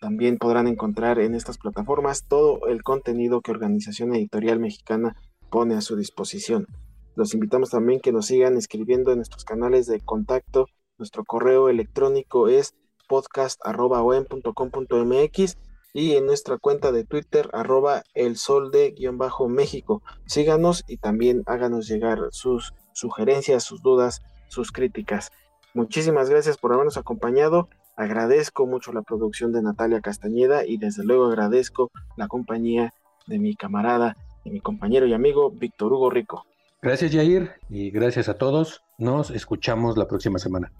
también 0.00 0.38
podrán 0.38 0.66
encontrar 0.66 1.20
en 1.20 1.36
estas 1.36 1.56
plataformas 1.56 2.24
todo 2.26 2.66
el 2.66 2.82
contenido 2.82 3.40
que 3.40 3.52
Organización 3.52 4.14
Editorial 4.14 4.58
Mexicana 4.58 5.16
pone 5.50 5.76
a 5.76 5.80
su 5.80 5.94
disposición. 5.94 6.66
Los 7.18 7.34
invitamos 7.34 7.70
también 7.70 7.98
que 7.98 8.12
nos 8.12 8.26
sigan 8.26 8.56
escribiendo 8.56 9.10
en 9.10 9.16
nuestros 9.16 9.44
canales 9.44 9.88
de 9.88 9.98
contacto. 9.98 10.68
Nuestro 10.98 11.24
correo 11.24 11.68
electrónico 11.68 12.46
es 12.46 12.76
podcast.com.mx 13.08 15.58
y 15.94 16.14
en 16.14 16.26
nuestra 16.26 16.58
cuenta 16.58 16.92
de 16.92 17.02
Twitter 17.02 17.50
arroba 17.52 18.04
el 18.14 18.36
sol 18.36 18.70
de 18.70 18.92
guion 18.92 19.18
bajo 19.18 19.48
México. 19.48 20.00
Síganos 20.26 20.84
y 20.86 20.98
también 20.98 21.42
háganos 21.46 21.88
llegar 21.88 22.20
sus 22.30 22.72
sugerencias, 22.92 23.64
sus 23.64 23.82
dudas, 23.82 24.22
sus 24.46 24.70
críticas. 24.70 25.32
Muchísimas 25.74 26.30
gracias 26.30 26.56
por 26.56 26.72
habernos 26.72 26.98
acompañado. 26.98 27.68
Agradezco 27.96 28.64
mucho 28.64 28.92
la 28.92 29.02
producción 29.02 29.50
de 29.50 29.60
Natalia 29.60 30.00
Castañeda 30.00 30.64
y 30.64 30.76
desde 30.76 31.02
luego 31.02 31.26
agradezco 31.26 31.90
la 32.16 32.28
compañía 32.28 32.94
de 33.26 33.40
mi 33.40 33.56
camarada 33.56 34.14
y 34.44 34.50
mi 34.50 34.60
compañero 34.60 35.08
y 35.08 35.14
amigo 35.14 35.50
Víctor 35.50 35.92
Hugo 35.92 36.10
Rico. 36.10 36.46
Gracias 36.80 37.10
Jair 37.12 37.50
y 37.68 37.90
gracias 37.90 38.28
a 38.28 38.34
todos. 38.34 38.82
Nos 38.98 39.30
escuchamos 39.30 39.96
la 39.96 40.06
próxima 40.06 40.38
semana. 40.38 40.72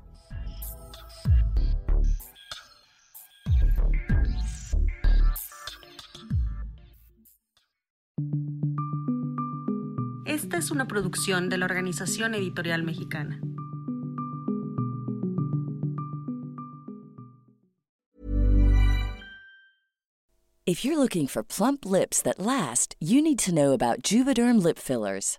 Esta 10.24 10.58
es 10.58 10.70
una 10.70 10.86
producción 10.86 11.48
de 11.48 11.58
la 11.58 11.64
Organización 11.64 12.34
Editorial 12.34 12.84
Mexicana. 12.84 13.40
If 20.64 20.84
you're 20.84 20.98
looking 20.98 21.26
for 21.26 21.42
plump 21.42 21.86
lips 21.86 22.20
that 22.20 22.38
last, 22.38 22.94
you 23.00 23.22
need 23.22 23.38
to 23.38 23.54
know 23.54 23.72
about 23.72 24.02
Juvederm 24.02 24.62
lip 24.62 24.78
fillers. 24.78 25.38